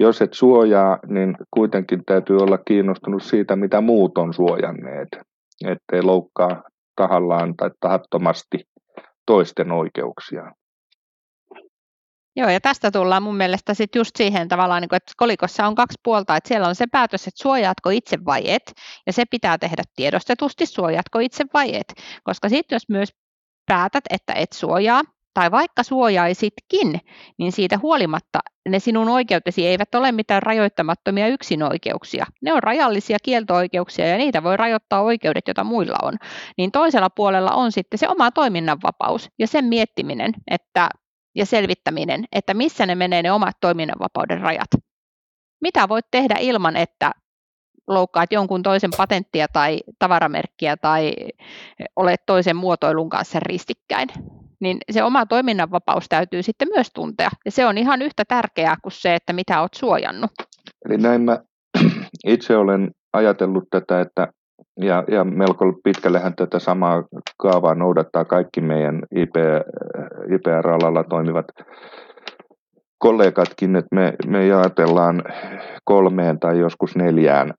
jos 0.00 0.22
et 0.22 0.32
suojaa, 0.32 0.98
niin 1.06 1.36
kuitenkin 1.50 2.02
täytyy 2.06 2.36
olla 2.36 2.58
kiinnostunut 2.58 3.22
siitä, 3.22 3.56
mitä 3.56 3.80
muut 3.80 4.18
on 4.18 4.34
suojanneet, 4.34 5.08
ettei 5.64 6.02
loukkaa 6.02 6.62
tahallaan 6.96 7.56
tai 7.56 7.70
tahattomasti 7.80 8.58
toisten 9.26 9.72
oikeuksia. 9.72 10.52
Joo, 12.38 12.50
ja 12.50 12.60
tästä 12.60 12.90
tullaan 12.90 13.22
mun 13.22 13.36
mielestä 13.36 13.74
sitten 13.74 14.00
just 14.00 14.16
siihen 14.16 14.48
tavallaan, 14.48 14.82
niin 14.82 14.94
että 14.94 15.12
kolikossa 15.16 15.66
on 15.66 15.74
kaksi 15.74 15.98
puolta, 16.02 16.36
että 16.36 16.48
siellä 16.48 16.68
on 16.68 16.74
se 16.74 16.86
päätös, 16.92 17.26
että 17.26 17.42
suojaatko 17.42 17.90
itse 17.90 18.18
vai 18.24 18.50
et, 18.50 18.72
ja 19.06 19.12
se 19.12 19.24
pitää 19.30 19.58
tehdä 19.58 19.82
tiedostetusti, 19.96 20.66
suojaatko 20.66 21.18
itse 21.18 21.44
vai 21.54 21.76
et, 21.76 21.94
koska 22.24 22.48
sitten 22.48 22.76
jos 22.76 22.88
myös 22.88 23.08
päätät, 23.66 24.04
että 24.10 24.32
et 24.32 24.52
suojaa, 24.52 25.02
tai 25.36 25.50
vaikka 25.50 25.82
suojaisitkin, 25.82 27.00
niin 27.38 27.52
siitä 27.52 27.78
huolimatta 27.78 28.38
ne 28.68 28.78
sinun 28.78 29.08
oikeutesi 29.08 29.66
eivät 29.66 29.94
ole 29.94 30.12
mitään 30.12 30.42
rajoittamattomia 30.42 31.28
yksinoikeuksia. 31.28 32.26
Ne 32.42 32.52
on 32.52 32.62
rajallisia 32.62 33.18
kieltooikeuksia 33.22 34.06
ja 34.06 34.16
niitä 34.16 34.42
voi 34.42 34.56
rajoittaa 34.56 35.02
oikeudet, 35.02 35.48
joita 35.48 35.64
muilla 35.64 35.96
on. 36.02 36.14
Niin 36.58 36.72
toisella 36.72 37.10
puolella 37.10 37.50
on 37.50 37.72
sitten 37.72 37.98
se 37.98 38.08
oma 38.08 38.30
toiminnanvapaus 38.30 39.30
ja 39.38 39.46
sen 39.46 39.64
miettiminen 39.64 40.32
että, 40.50 40.88
ja 41.34 41.46
selvittäminen, 41.46 42.24
että 42.32 42.54
missä 42.54 42.86
ne 42.86 42.94
menee 42.94 43.22
ne 43.22 43.32
omat 43.32 43.56
toiminnanvapauden 43.60 44.40
rajat. 44.40 44.70
Mitä 45.60 45.88
voit 45.88 46.06
tehdä 46.10 46.34
ilman, 46.40 46.76
että 46.76 47.12
loukkaat 47.88 48.32
jonkun 48.32 48.62
toisen 48.62 48.90
patenttia 48.96 49.46
tai 49.52 49.78
tavaramerkkiä 49.98 50.76
tai 50.76 51.14
olet 51.96 52.20
toisen 52.26 52.56
muotoilun 52.56 53.08
kanssa 53.08 53.40
ristikkäin 53.40 54.08
niin 54.60 54.78
se 54.90 55.02
oma 55.02 55.26
toiminnanvapaus 55.26 56.06
täytyy 56.08 56.42
sitten 56.42 56.68
myös 56.74 56.90
tuntea. 56.94 57.28
Ja 57.44 57.50
se 57.50 57.66
on 57.66 57.78
ihan 57.78 58.02
yhtä 58.02 58.22
tärkeää 58.28 58.76
kuin 58.82 58.92
se, 58.92 59.14
että 59.14 59.32
mitä 59.32 59.60
olet 59.60 59.74
suojannut. 59.74 60.30
Eli 60.88 60.96
näin 60.96 61.20
mä 61.20 61.38
itse 62.26 62.56
olen 62.56 62.90
ajatellut 63.12 63.64
tätä, 63.70 64.00
että 64.00 64.28
ja, 64.80 65.04
ja 65.08 65.24
melko 65.24 65.72
pitkällehän 65.84 66.34
tätä 66.36 66.58
samaa 66.58 67.04
kaavaa 67.38 67.74
noudattaa 67.74 68.24
kaikki 68.24 68.60
meidän 68.60 69.02
IP, 69.16 69.34
IPR-alalla 70.34 71.04
toimivat 71.04 71.46
kollegatkin, 72.98 73.76
että 73.76 73.94
me, 73.94 74.14
me 74.26 74.46
jaatellaan 74.46 75.22
kolmeen 75.84 76.40
tai 76.40 76.58
joskus 76.58 76.96
neljään 76.96 77.54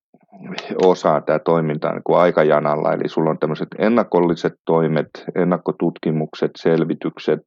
osaa 0.84 1.22
tämä 1.22 1.40
toiminta 1.40 1.92
niin 1.92 2.02
kuin 2.04 2.20
aikajanalla, 2.20 2.94
eli 2.94 3.10
sulla 3.10 3.30
on 3.30 3.40
tämmöiset 3.40 3.68
ennakolliset 3.78 4.54
toimet, 4.66 5.10
ennakkotutkimukset, 5.36 6.52
selvitykset, 6.58 7.42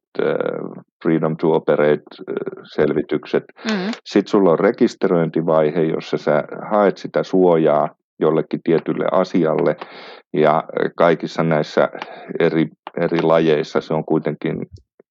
Freedom 1.03 1.37
to 1.37 1.53
Operate-selvitykset. 1.53 3.43
Äh, 3.71 3.77
mm. 3.77 3.91
Sitten 4.05 4.31
sulla 4.31 4.51
on 4.51 4.59
rekisteröintivaihe, 4.59 5.81
jossa 5.81 6.17
sä 6.17 6.43
haet 6.71 6.97
sitä 6.97 7.23
suojaa 7.23 7.89
jollekin 8.19 8.59
tietylle 8.63 9.05
asialle, 9.11 9.75
ja 10.33 10.63
kaikissa 10.95 11.43
näissä 11.43 11.89
eri, 12.39 12.67
eri 12.97 13.21
lajeissa 13.21 13.81
se 13.81 13.93
on 13.93 14.05
kuitenkin 14.05 14.65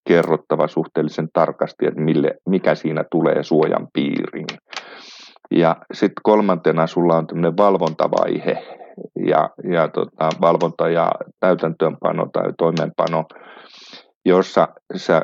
kerrottava 0.09 0.68
suhteellisen 0.68 1.29
tarkasti, 1.33 1.87
että 1.87 2.01
mille, 2.01 2.35
mikä 2.49 2.75
siinä 2.75 3.05
tulee 3.11 3.42
suojan 3.42 3.88
piiriin. 3.92 4.46
Ja 5.50 5.76
sitten 5.92 6.22
kolmantena 6.22 6.86
sulla 6.86 7.16
on 7.16 7.26
tämmöinen 7.26 7.56
valvontavaihe. 7.56 8.76
Ja, 9.26 9.50
ja 9.70 9.88
tota, 9.88 10.28
valvonta 10.40 10.88
ja 10.88 11.12
täytäntöönpano 11.40 12.28
tai 12.32 12.52
toimeenpano, 12.58 13.24
jossa 14.24 14.68
sä 14.96 15.22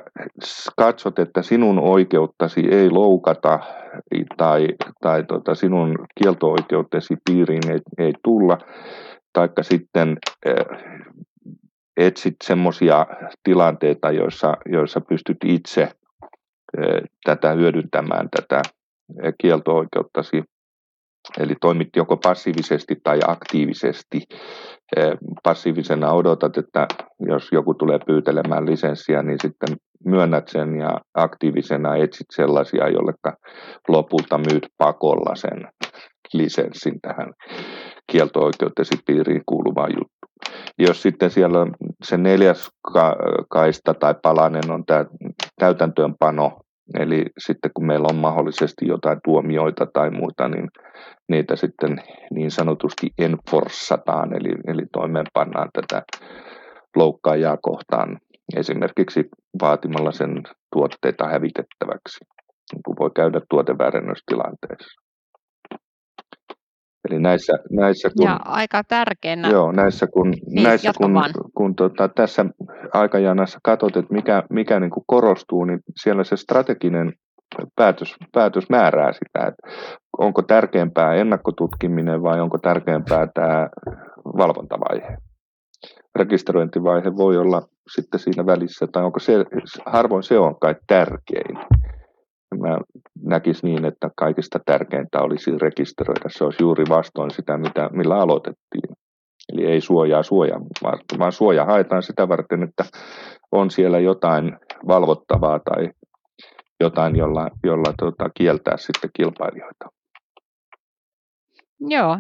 katsot, 0.77 1.19
että 1.19 1.43
sinun 1.43 1.79
oikeuttasi 1.79 2.61
ei 2.71 2.91
loukata 2.91 3.61
tai, 4.37 4.69
tai 5.01 5.25
tota, 5.25 5.55
sinun 5.55 5.99
kielto-oikeutesi 6.23 7.17
piiriin 7.31 7.71
ei, 7.71 7.81
ei 7.99 8.13
tulla, 8.25 8.59
taikka 9.33 9.63
sitten 9.63 10.19
äh, 10.47 10.55
etsit 11.97 12.37
semmoisia 12.45 13.07
tilanteita, 13.43 14.11
joissa, 14.11 14.57
joissa 14.67 15.01
pystyt 15.01 15.39
itse 15.45 15.83
äh, 15.83 15.91
tätä 17.25 17.53
hyödyntämään, 17.53 18.29
tätä 18.31 18.63
kielto-oikeuttasi, 19.43 20.43
eli 21.39 21.55
toimit 21.61 21.89
joko 21.97 22.17
passiivisesti 22.17 22.97
tai 23.05 23.19
aktiivisesti. 23.27 24.23
Passiivisena 25.43 26.13
odotat, 26.13 26.59
että 26.59 26.87
jos 27.21 27.49
joku 27.53 27.75
tulee 27.75 27.99
pyytelemään 28.07 28.67
lisenssiä, 28.67 29.23
niin 29.23 29.39
sitten 29.43 29.77
myönnät 30.05 30.49
sen 30.49 30.77
ja 30.77 31.01
aktiivisena 31.15 31.97
etsit 31.97 32.27
sellaisia, 32.33 32.89
jolle 32.89 33.13
lopulta 33.89 34.39
myyt 34.39 34.67
pakolla 34.79 35.35
sen 35.35 35.69
lisenssin 36.33 37.01
tähän 37.01 37.33
kielto-oikeutesi 38.13 38.97
piiriin 39.07 39.43
kuuluvaan 39.47 39.93
juttu. 39.93 40.17
Jos 40.79 41.03
sitten 41.03 41.31
siellä 41.31 41.61
on 41.61 41.75
se 42.05 42.17
neljäs 42.17 42.71
kaista 43.51 43.95
tai 43.95 44.15
palanen 44.23 44.71
on 44.71 44.85
tämä 44.87 45.05
täytäntöönpano, 45.59 46.61
Eli 46.99 47.25
sitten 47.39 47.71
kun 47.75 47.87
meillä 47.87 48.09
on 48.11 48.17
mahdollisesti 48.17 48.87
jotain 48.87 49.19
tuomioita 49.25 49.87
tai 49.93 50.11
muuta, 50.11 50.49
niin 50.49 50.69
niitä 51.29 51.57
sitten 51.57 51.97
niin 52.31 52.51
sanotusti 52.51 53.11
enforsataan, 53.19 54.37
eli, 54.37 54.55
eli 54.67 54.83
toimeenpannaan 54.93 55.69
tätä 55.73 56.03
loukkaajaa 56.97 57.57
kohtaan 57.63 58.19
esimerkiksi 58.57 59.29
vaatimalla 59.63 60.13
sen 60.13 60.43
tuotteita 60.73 61.29
hävitettäväksi, 61.29 62.25
niin 62.73 62.83
kuin 62.87 62.97
voi 63.01 63.11
käydä 63.17 63.41
tuoteväärennöstilanteessa. 63.51 65.06
Eli 67.11 67.19
näissä, 67.19 67.53
näissä 67.71 68.11
kun, 68.17 68.27
ja 68.27 68.41
aika 68.45 68.85
tärkeänä. 68.85 69.49
Joo, 69.49 69.73
näissä 69.73 70.07
kun, 70.07 70.31
niin, 70.31 70.63
näissä 70.63 70.93
kun, 70.97 71.13
kun 71.55 71.75
tota, 71.75 72.09
tässä 72.09 72.47
aikajanassa 72.93 73.59
katsot, 73.63 73.97
että 73.97 74.15
mikä, 74.15 74.43
mikä 74.51 74.81
niin 74.81 74.91
kuin 74.91 75.05
korostuu, 75.07 75.65
niin 75.65 75.81
siellä 76.03 76.25
se 76.25 76.37
strateginen 76.37 77.13
päätös, 77.77 78.17
päätös 78.33 78.65
määrää 78.71 79.13
sitä, 79.13 79.47
että 79.47 79.69
onko 80.19 80.43
tärkeämpää 80.43 81.15
ennakkotutkiminen 81.15 82.23
vai 82.23 82.41
onko 82.41 82.59
tärkeämpää 82.59 83.29
tämä 83.35 83.69
valvontavaihe. 84.37 85.17
Rekisteröintivaihe 86.17 87.17
voi 87.17 87.37
olla 87.37 87.63
sitten 87.95 88.21
siinä 88.21 88.47
välissä, 88.47 88.87
tai 88.93 89.05
onko 89.05 89.19
se, 89.19 89.45
harvoin 89.87 90.23
se 90.23 90.39
on 90.39 90.61
kai 90.61 90.75
tärkein. 90.87 91.59
Mä 92.61 92.79
näkisin 93.23 93.69
niin, 93.71 93.85
että 93.85 94.11
kaikista 94.17 94.61
tärkeintä 94.67 95.23
olisi 95.23 95.59
rekisteröidä. 95.59 96.29
Se 96.29 96.45
olisi 96.45 96.63
juuri 96.63 96.85
vastoin 96.89 97.31
sitä, 97.31 97.59
mitä, 97.59 97.91
millä 97.93 98.21
aloitettiin. 98.21 98.97
Eli 99.53 99.67
ei 99.67 99.81
suojaa 99.81 100.23
suojaa, 100.23 100.61
vaan 101.19 101.33
suoja 101.33 101.65
haetaan 101.65 102.03
sitä 102.03 102.29
varten, 102.29 102.63
että 102.63 102.85
on 103.53 103.71
siellä 103.71 103.99
jotain 103.99 104.57
valvottavaa 104.87 105.59
tai 105.59 105.91
jotain, 106.81 107.17
jolla, 107.17 107.51
jolla 107.65 107.95
tota, 107.99 108.31
kieltää 108.35 108.77
sitten 108.77 109.11
kilpailijoita. 109.15 109.89
Joo, 111.81 112.19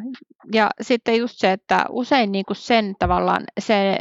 ja 0.53 0.70
sitten 0.81 1.18
just 1.18 1.35
se, 1.37 1.53
että 1.53 1.85
usein 1.90 2.33
niin 2.33 2.44
kuin 2.46 2.57
sen 2.57 2.94
tavallaan 2.99 3.44
se 3.61 3.99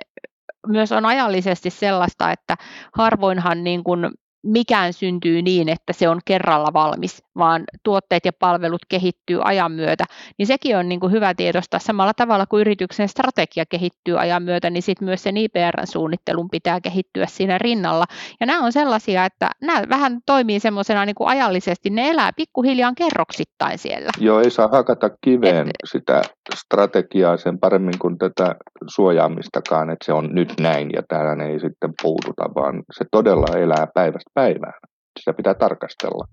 myös 0.67 0.91
on 0.91 1.05
ajallisesti 1.05 1.69
sellaista, 1.69 2.31
että 2.31 2.55
harvoinhan 2.93 3.63
niin 3.63 3.83
kuin 3.83 4.09
mikään 4.45 4.93
syntyy 4.93 5.41
niin, 5.41 5.69
että 5.69 5.93
se 5.93 6.09
on 6.09 6.19
kerralla 6.25 6.73
valmis, 6.73 7.23
vaan 7.37 7.63
tuotteet 7.83 8.25
ja 8.25 8.33
palvelut 8.33 8.85
kehittyy 8.89 9.39
ajan 9.43 9.71
myötä, 9.71 10.03
niin 10.37 10.47
sekin 10.47 10.77
on 10.77 10.89
niin 10.89 10.99
kuin 10.99 11.11
hyvä 11.11 11.33
tiedostaa 11.33 11.79
samalla 11.79 12.13
tavalla 12.13 12.45
kuin 12.45 12.61
yrityksen 12.61 13.09
strategia 13.09 13.63
kehittyy 13.69 14.19
ajan 14.19 14.43
myötä, 14.43 14.69
niin 14.69 14.83
sitten 14.83 15.05
myös 15.05 15.23
sen 15.23 15.37
IPR-suunnittelun 15.37 16.49
pitää 16.49 16.81
kehittyä 16.81 17.25
siinä 17.25 17.57
rinnalla. 17.57 18.05
Ja 18.39 18.45
nämä 18.45 18.65
on 18.65 18.71
sellaisia, 18.71 19.25
että 19.25 19.49
nämä 19.61 19.83
vähän 19.89 20.19
toimii 20.25 20.59
semmoisena 20.59 21.05
niin 21.05 21.15
kuin 21.15 21.27
ajallisesti, 21.27 21.89
ne 21.89 22.09
elää 22.09 22.31
pikkuhiljaa 22.35 22.93
kerroksittain 22.97 23.77
siellä. 23.77 24.09
Joo, 24.19 24.39
ei 24.39 24.51
saa 24.51 24.67
hakata 24.67 25.09
kiveen 25.21 25.67
Et, 25.67 25.73
sitä 25.85 26.21
strategiaa 26.55 27.37
sen 27.37 27.59
paremmin 27.59 27.99
kuin 27.99 28.17
tätä 28.17 28.55
suojaamistakaan, 28.87 29.89
että 29.89 30.05
se 30.05 30.13
on 30.13 30.29
nyt 30.31 30.53
näin 30.59 30.89
ja 30.93 31.03
tähän 31.07 31.41
ei 31.41 31.59
sitten 31.59 31.93
puututa, 32.01 32.43
vaan 32.55 32.83
se 32.97 33.05
todella 33.11 33.57
elää 33.57 33.87
päivästä 33.93 34.31
päivään. 34.35 34.81
Sitä 35.19 35.33
pitää 35.33 35.53
tarkastella. 35.53 36.27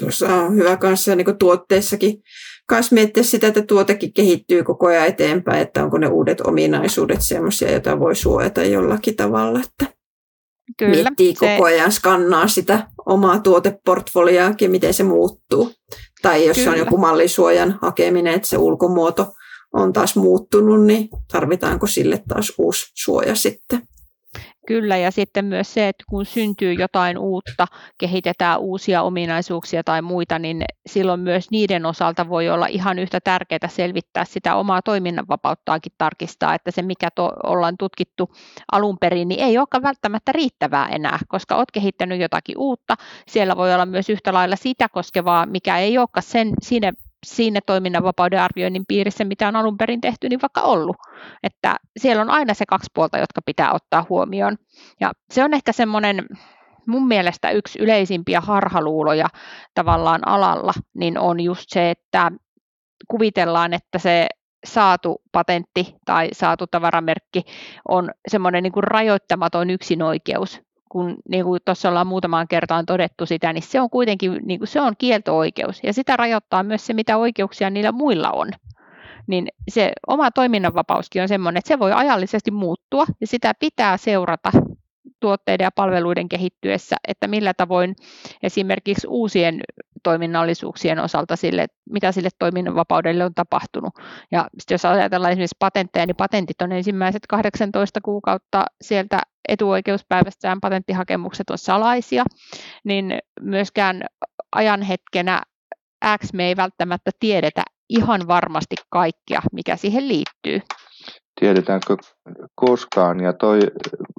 Tuossa 0.00 0.34
on 0.34 0.54
hyvä 0.54 0.76
kanssa 0.76 1.16
niin 1.16 1.38
tuotteissakin 1.38 2.22
kanssa 2.66 2.94
miettiä 2.94 3.22
sitä, 3.22 3.46
että 3.46 3.62
tuotekin 3.62 4.12
kehittyy 4.12 4.62
koko 4.64 4.86
ajan 4.86 5.06
eteenpäin, 5.06 5.62
että 5.62 5.84
onko 5.84 5.98
ne 5.98 6.06
uudet 6.06 6.40
ominaisuudet 6.40 7.18
sellaisia, 7.20 7.70
joita 7.70 8.00
voi 8.00 8.16
suojata 8.16 8.64
jollakin 8.64 9.16
tavalla, 9.16 9.60
että 9.60 9.96
Kyllä, 10.78 10.90
miettii 10.92 11.34
se... 11.34 11.38
koko 11.38 11.64
ajan, 11.64 11.92
skannaa 11.92 12.48
sitä 12.48 12.88
omaa 13.06 13.40
tuoteportfoliaakin, 13.40 14.70
miten 14.70 14.94
se 14.94 15.02
muuttuu. 15.02 15.72
Tai 16.22 16.46
jos 16.46 16.56
Kyllä. 16.56 16.70
on 16.70 16.78
joku 16.78 16.96
mallisuojan 16.96 17.78
hakeminen, 17.82 18.34
että 18.34 18.48
se 18.48 18.58
ulkomuoto 18.58 19.32
on 19.72 19.92
taas 19.92 20.16
muuttunut, 20.16 20.84
niin 20.84 21.08
tarvitaanko 21.32 21.86
sille 21.86 22.22
taas 22.28 22.52
uusi 22.58 22.86
suoja 22.94 23.34
sitten? 23.34 23.82
Kyllä, 24.66 24.96
ja 24.96 25.10
sitten 25.10 25.44
myös 25.44 25.74
se, 25.74 25.88
että 25.88 26.04
kun 26.10 26.26
syntyy 26.26 26.72
jotain 26.72 27.18
uutta, 27.18 27.66
kehitetään 27.98 28.60
uusia 28.60 29.02
ominaisuuksia 29.02 29.84
tai 29.84 30.02
muita, 30.02 30.38
niin 30.38 30.64
silloin 30.86 31.20
myös 31.20 31.50
niiden 31.50 31.86
osalta 31.86 32.28
voi 32.28 32.48
olla 32.48 32.66
ihan 32.66 32.98
yhtä 32.98 33.20
tärkeää 33.20 33.68
selvittää 33.68 34.24
sitä 34.24 34.54
omaa 34.54 34.82
toiminnanvapauttaakin 34.82 35.92
tarkistaa, 35.98 36.54
että 36.54 36.70
se 36.70 36.82
mikä 36.82 37.08
to, 37.10 37.32
ollaan 37.44 37.74
tutkittu 37.78 38.30
alun 38.72 38.98
perin, 38.98 39.28
niin 39.28 39.40
ei 39.40 39.58
olekaan 39.58 39.82
välttämättä 39.82 40.32
riittävää 40.32 40.88
enää, 40.88 41.18
koska 41.28 41.56
olet 41.56 41.70
kehittänyt 41.72 42.20
jotakin 42.20 42.58
uutta. 42.58 42.94
Siellä 43.28 43.56
voi 43.56 43.74
olla 43.74 43.86
myös 43.86 44.10
yhtä 44.10 44.32
lailla 44.32 44.56
sitä 44.56 44.88
koskevaa, 44.88 45.46
mikä 45.46 45.78
ei 45.78 45.98
olekaan 45.98 46.22
sen, 46.22 46.52
siinä 46.62 46.92
siinä 47.26 47.60
toiminnanvapauden 47.66 48.40
arvioinnin 48.40 48.84
piirissä, 48.88 49.24
mitä 49.24 49.48
on 49.48 49.56
alun 49.56 49.76
perin 49.76 50.00
tehty, 50.00 50.28
niin 50.28 50.42
vaikka 50.42 50.60
ollut. 50.60 50.96
Että 51.42 51.76
siellä 51.96 52.22
on 52.22 52.30
aina 52.30 52.54
se 52.54 52.66
kaksi 52.66 52.90
puolta, 52.94 53.18
jotka 53.18 53.40
pitää 53.46 53.72
ottaa 53.72 54.06
huomioon. 54.08 54.56
Ja 55.00 55.12
se 55.30 55.44
on 55.44 55.54
ehkä 55.54 55.72
semmoinen 55.72 56.26
mun 56.86 57.08
mielestä 57.08 57.50
yksi 57.50 57.78
yleisimpiä 57.78 58.40
harhaluuloja 58.40 59.28
tavallaan 59.74 60.28
alalla, 60.28 60.72
niin 60.94 61.18
on 61.18 61.40
just 61.40 61.64
se, 61.68 61.90
että 61.90 62.32
kuvitellaan, 63.08 63.72
että 63.72 63.98
se 63.98 64.28
saatu 64.66 65.22
patentti 65.32 65.94
tai 66.04 66.28
saatu 66.32 66.66
tavaramerkki 66.66 67.42
on 67.88 68.10
semmoinen 68.28 68.62
niin 68.62 68.72
kuin 68.72 68.84
rajoittamaton 68.84 69.70
yksinoikeus, 69.70 70.60
kun 70.88 71.16
niin 71.28 71.44
kuin 71.44 71.60
tuossa 71.64 71.88
ollaan 71.88 72.06
muutamaan 72.06 72.48
kertaan 72.48 72.86
todettu 72.86 73.26
sitä, 73.26 73.52
niin 73.52 73.62
se 73.62 73.80
on 73.80 73.90
kuitenkin 73.90 74.40
niin 74.44 74.60
kuin 74.60 74.68
se 74.68 74.80
on 74.80 74.94
kielto-oikeus 74.98 75.80
ja 75.82 75.92
sitä 75.92 76.16
rajoittaa 76.16 76.62
myös 76.62 76.86
se, 76.86 76.92
mitä 76.92 77.16
oikeuksia 77.16 77.70
niillä 77.70 77.92
muilla 77.92 78.30
on. 78.30 78.48
Niin 79.26 79.48
se 79.68 79.92
oma 80.06 80.30
toiminnanvapauskin 80.30 81.22
on 81.22 81.28
sellainen, 81.28 81.58
että 81.58 81.68
se 81.68 81.78
voi 81.78 81.92
ajallisesti 81.92 82.50
muuttua 82.50 83.04
ja 83.20 83.26
sitä 83.26 83.52
pitää 83.60 83.96
seurata 83.96 84.52
tuotteiden 85.20 85.64
ja 85.64 85.70
palveluiden 85.70 86.28
kehittyessä, 86.28 86.96
että 87.08 87.28
millä 87.28 87.54
tavoin 87.54 87.96
esimerkiksi 88.42 89.06
uusien 89.06 89.60
toiminnallisuuksien 90.02 90.98
osalta 90.98 91.36
sille, 91.36 91.66
mitä 91.90 92.12
sille 92.12 92.28
toiminnanvapaudelle 92.38 93.24
on 93.24 93.34
tapahtunut. 93.34 93.94
Ja 94.30 94.48
jos 94.70 94.84
ajatellaan 94.84 95.32
esimerkiksi 95.32 95.56
patentteja, 95.58 96.06
niin 96.06 96.16
patentit 96.16 96.62
on 96.62 96.72
ensimmäiset 96.72 97.22
18 97.28 98.00
kuukautta 98.00 98.64
sieltä 98.82 99.20
etuoikeuspäivästään 99.48 100.60
patenttihakemukset 100.60 101.50
on 101.50 101.58
salaisia, 101.58 102.24
niin 102.84 103.18
myöskään 103.40 104.04
ajanhetkenä 104.52 105.42
X 106.18 106.32
me 106.32 106.46
ei 106.46 106.56
välttämättä 106.56 107.10
tiedetä 107.20 107.62
ihan 107.88 108.28
varmasti 108.28 108.74
kaikkea, 108.90 109.42
mikä 109.52 109.76
siihen 109.76 110.08
liittyy. 110.08 110.60
Tiedetäänkö 111.40 111.96
koskaan, 112.54 113.20
ja 113.20 113.32
toi 113.32 113.60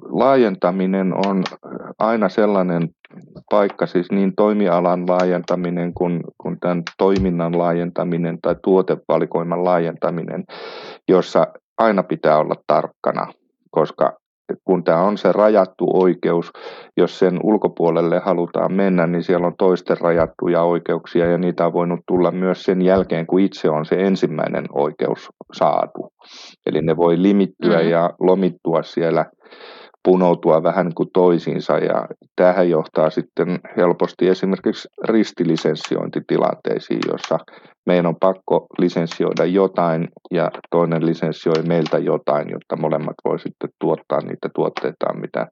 laajentaminen 0.02 1.26
on 1.26 1.44
aina 1.98 2.28
sellainen 2.28 2.88
paikka, 3.50 3.86
siis 3.86 4.10
niin 4.10 4.32
toimialan 4.36 5.08
laajentaminen 5.08 5.94
kuin, 5.94 6.20
kuin 6.38 6.60
tämän 6.60 6.82
toiminnan 6.98 7.58
laajentaminen 7.58 8.38
tai 8.42 8.56
tuotevalikoiman 8.62 9.64
laajentaminen, 9.64 10.44
jossa 11.08 11.46
aina 11.78 12.02
pitää 12.02 12.38
olla 12.38 12.54
tarkkana, 12.66 13.32
koska 13.70 14.17
kun 14.64 14.84
tämä 14.84 15.02
on 15.02 15.18
se 15.18 15.32
rajattu 15.32 15.90
oikeus, 15.92 16.52
jos 16.96 17.18
sen 17.18 17.40
ulkopuolelle 17.42 18.18
halutaan 18.18 18.72
mennä, 18.72 19.06
niin 19.06 19.22
siellä 19.22 19.46
on 19.46 19.56
toisten 19.58 19.96
rajattuja 20.00 20.62
oikeuksia 20.62 21.26
ja 21.26 21.38
niitä 21.38 21.66
on 21.66 21.72
voinut 21.72 22.00
tulla 22.06 22.30
myös 22.30 22.62
sen 22.62 22.82
jälkeen, 22.82 23.26
kun 23.26 23.40
itse 23.40 23.70
on 23.70 23.86
se 23.86 23.94
ensimmäinen 23.94 24.64
oikeus 24.72 25.28
saatu. 25.52 26.12
Eli 26.66 26.82
ne 26.82 26.96
voi 26.96 27.22
limittyä 27.22 27.76
mm-hmm. 27.76 27.90
ja 27.90 28.10
lomittua 28.20 28.82
siellä 28.82 29.26
punoutua 30.08 30.62
vähän 30.62 30.86
niin 30.86 30.94
kuin 30.94 31.08
toisiinsa 31.12 31.78
ja 31.78 32.06
tähän 32.36 32.70
johtaa 32.70 33.10
sitten 33.10 33.60
helposti 33.76 34.28
esimerkiksi 34.28 34.88
ristilisenssiointitilanteisiin, 35.08 37.00
jossa 37.12 37.38
meidän 37.86 38.06
on 38.06 38.16
pakko 38.20 38.66
lisenssioida 38.78 39.44
jotain 39.44 40.08
ja 40.30 40.50
toinen 40.70 41.06
lisenssioi 41.06 41.62
meiltä 41.66 41.98
jotain, 41.98 42.50
jotta 42.50 42.76
molemmat 42.76 43.14
voi 43.24 43.38
sitten 43.38 43.70
tuottaa 43.80 44.20
niitä 44.20 44.48
tuotteitaan, 44.54 45.20
mitä, 45.20 45.46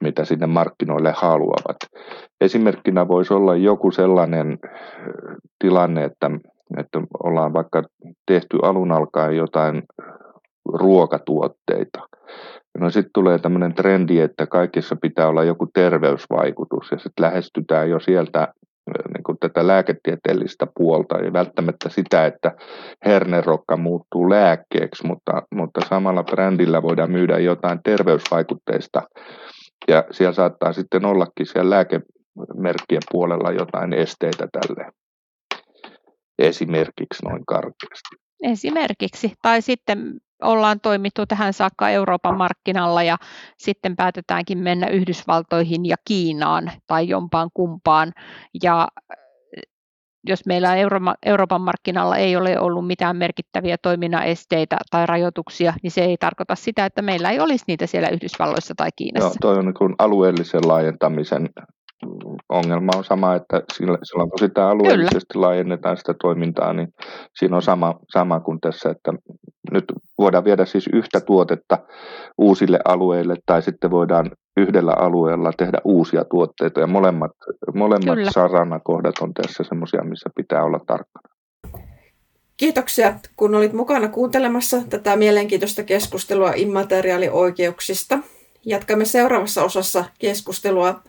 mitä 0.00 0.24
sinne 0.24 0.46
markkinoille 0.46 1.12
haluavat. 1.16 1.76
Esimerkkinä 2.40 3.08
voisi 3.08 3.34
olla 3.34 3.56
joku 3.56 3.90
sellainen 3.90 4.58
tilanne, 5.58 6.04
että, 6.04 6.30
että 6.76 7.00
ollaan 7.24 7.52
vaikka 7.52 7.82
tehty 8.26 8.58
alun 8.62 8.92
alkaen 8.92 9.36
jotain 9.36 9.82
ruokatuotteita– 10.72 12.00
No 12.78 12.90
sitten 12.90 13.10
tulee 13.14 13.38
tämmöinen 13.38 13.74
trendi, 13.74 14.20
että 14.20 14.46
kaikissa 14.46 14.96
pitää 14.96 15.28
olla 15.28 15.44
joku 15.44 15.66
terveysvaikutus 15.74 16.90
ja 16.90 16.98
sitten 16.98 17.24
lähestytään 17.24 17.90
jo 17.90 18.00
sieltä 18.00 18.48
niin 19.14 19.22
kuin 19.26 19.38
tätä 19.40 19.66
lääketieteellistä 19.66 20.66
puolta, 20.78 21.18
ei 21.18 21.32
välttämättä 21.32 21.88
sitä, 21.88 22.26
että 22.26 22.52
hernerokka 23.04 23.76
muuttuu 23.76 24.30
lääkkeeksi, 24.30 25.06
mutta, 25.06 25.42
mutta 25.54 25.80
samalla 25.88 26.24
brändillä 26.24 26.82
voidaan 26.82 27.10
myydä 27.10 27.38
jotain 27.38 27.80
terveysvaikutteista 27.84 29.02
ja 29.88 30.04
siellä 30.10 30.32
saattaa 30.32 30.72
sitten 30.72 31.04
ollakin 31.04 31.46
siellä 31.46 31.70
lääkemerkkien 31.70 33.02
puolella 33.10 33.52
jotain 33.52 33.92
esteitä 33.92 34.48
tälle 34.52 34.90
esimerkiksi 36.38 37.24
noin 37.24 37.46
karkeasti. 37.46 38.16
Esimerkiksi. 38.42 39.32
Tai 39.42 39.62
sitten 39.62 40.20
ollaan 40.42 40.80
toimittu 40.80 41.26
tähän 41.26 41.52
saakka 41.52 41.90
Euroopan 41.90 42.36
markkinalla 42.36 43.02
ja 43.02 43.16
sitten 43.56 43.96
päätetäänkin 43.96 44.58
mennä 44.58 44.86
Yhdysvaltoihin 44.86 45.86
ja 45.86 45.96
Kiinaan 46.04 46.72
tai 46.86 47.08
jompaan 47.08 47.50
kumpaan. 47.54 48.12
Ja 48.62 48.88
jos 50.26 50.46
meillä 50.46 50.76
Euroopan 51.26 51.60
markkinalla 51.60 52.16
ei 52.16 52.36
ole 52.36 52.60
ollut 52.60 52.86
mitään 52.86 53.16
merkittäviä 53.16 53.76
toiminnan 53.82 54.24
esteitä 54.24 54.76
tai 54.90 55.06
rajoituksia, 55.06 55.74
niin 55.82 55.90
se 55.90 56.04
ei 56.04 56.16
tarkoita 56.16 56.54
sitä, 56.54 56.86
että 56.86 57.02
meillä 57.02 57.30
ei 57.30 57.40
olisi 57.40 57.64
niitä 57.68 57.86
siellä 57.86 58.08
Yhdysvalloissa 58.08 58.74
tai 58.76 58.88
Kiinassa. 58.96 59.28
Joo, 59.28 59.34
toi 59.40 59.58
on 59.58 59.64
niin 59.64 59.94
alueellisen 59.98 60.68
laajentamisen 60.68 61.48
ongelma 62.48 62.92
on 62.96 63.04
sama, 63.04 63.34
että 63.34 63.62
silloin 64.02 64.30
kun 64.30 64.38
sitä 64.38 64.68
alueellisesti 64.68 65.32
Kyllä. 65.32 65.46
laajennetaan 65.46 65.96
sitä 65.96 66.14
toimintaa, 66.20 66.72
niin 66.72 66.88
siinä 67.38 67.56
on 67.56 67.62
sama, 67.62 67.94
sama 68.12 68.40
kuin 68.40 68.60
tässä, 68.60 68.90
että 68.90 69.12
nyt 69.72 69.84
voidaan 70.18 70.44
viedä 70.44 70.64
siis 70.64 70.88
yhtä 70.92 71.20
tuotetta 71.20 71.78
uusille 72.38 72.80
alueille 72.84 73.34
tai 73.46 73.62
sitten 73.62 73.90
voidaan 73.90 74.30
yhdellä 74.56 74.94
alueella 74.98 75.52
tehdä 75.56 75.78
uusia 75.84 76.24
tuotteita 76.24 76.80
ja 76.80 76.86
molemmat, 76.86 77.32
molemmat 77.74 78.18
saranakohdat 78.30 79.14
on 79.20 79.34
tässä 79.34 79.64
semmoisia, 79.64 80.04
missä 80.04 80.30
pitää 80.36 80.64
olla 80.64 80.80
tarkkana. 80.86 81.28
Kiitoksia, 82.56 83.14
kun 83.36 83.54
olit 83.54 83.72
mukana 83.72 84.08
kuuntelemassa 84.08 84.76
tätä 84.90 85.16
mielenkiintoista 85.16 85.82
keskustelua 85.82 86.52
immateriaalioikeuksista. 86.56 88.18
Jatkamme 88.66 89.04
seuraavassa 89.04 89.64
osassa 89.64 90.04
keskustelua 90.18 91.00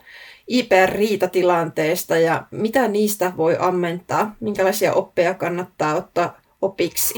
IPR-riitatilanteesta 0.50 2.18
ja 2.18 2.46
mitä 2.50 2.88
niistä 2.88 3.32
voi 3.36 3.56
ammentaa, 3.60 4.34
minkälaisia 4.40 4.94
oppeja 4.94 5.34
kannattaa 5.34 5.94
ottaa 5.94 6.40
opiksi. 6.62 7.14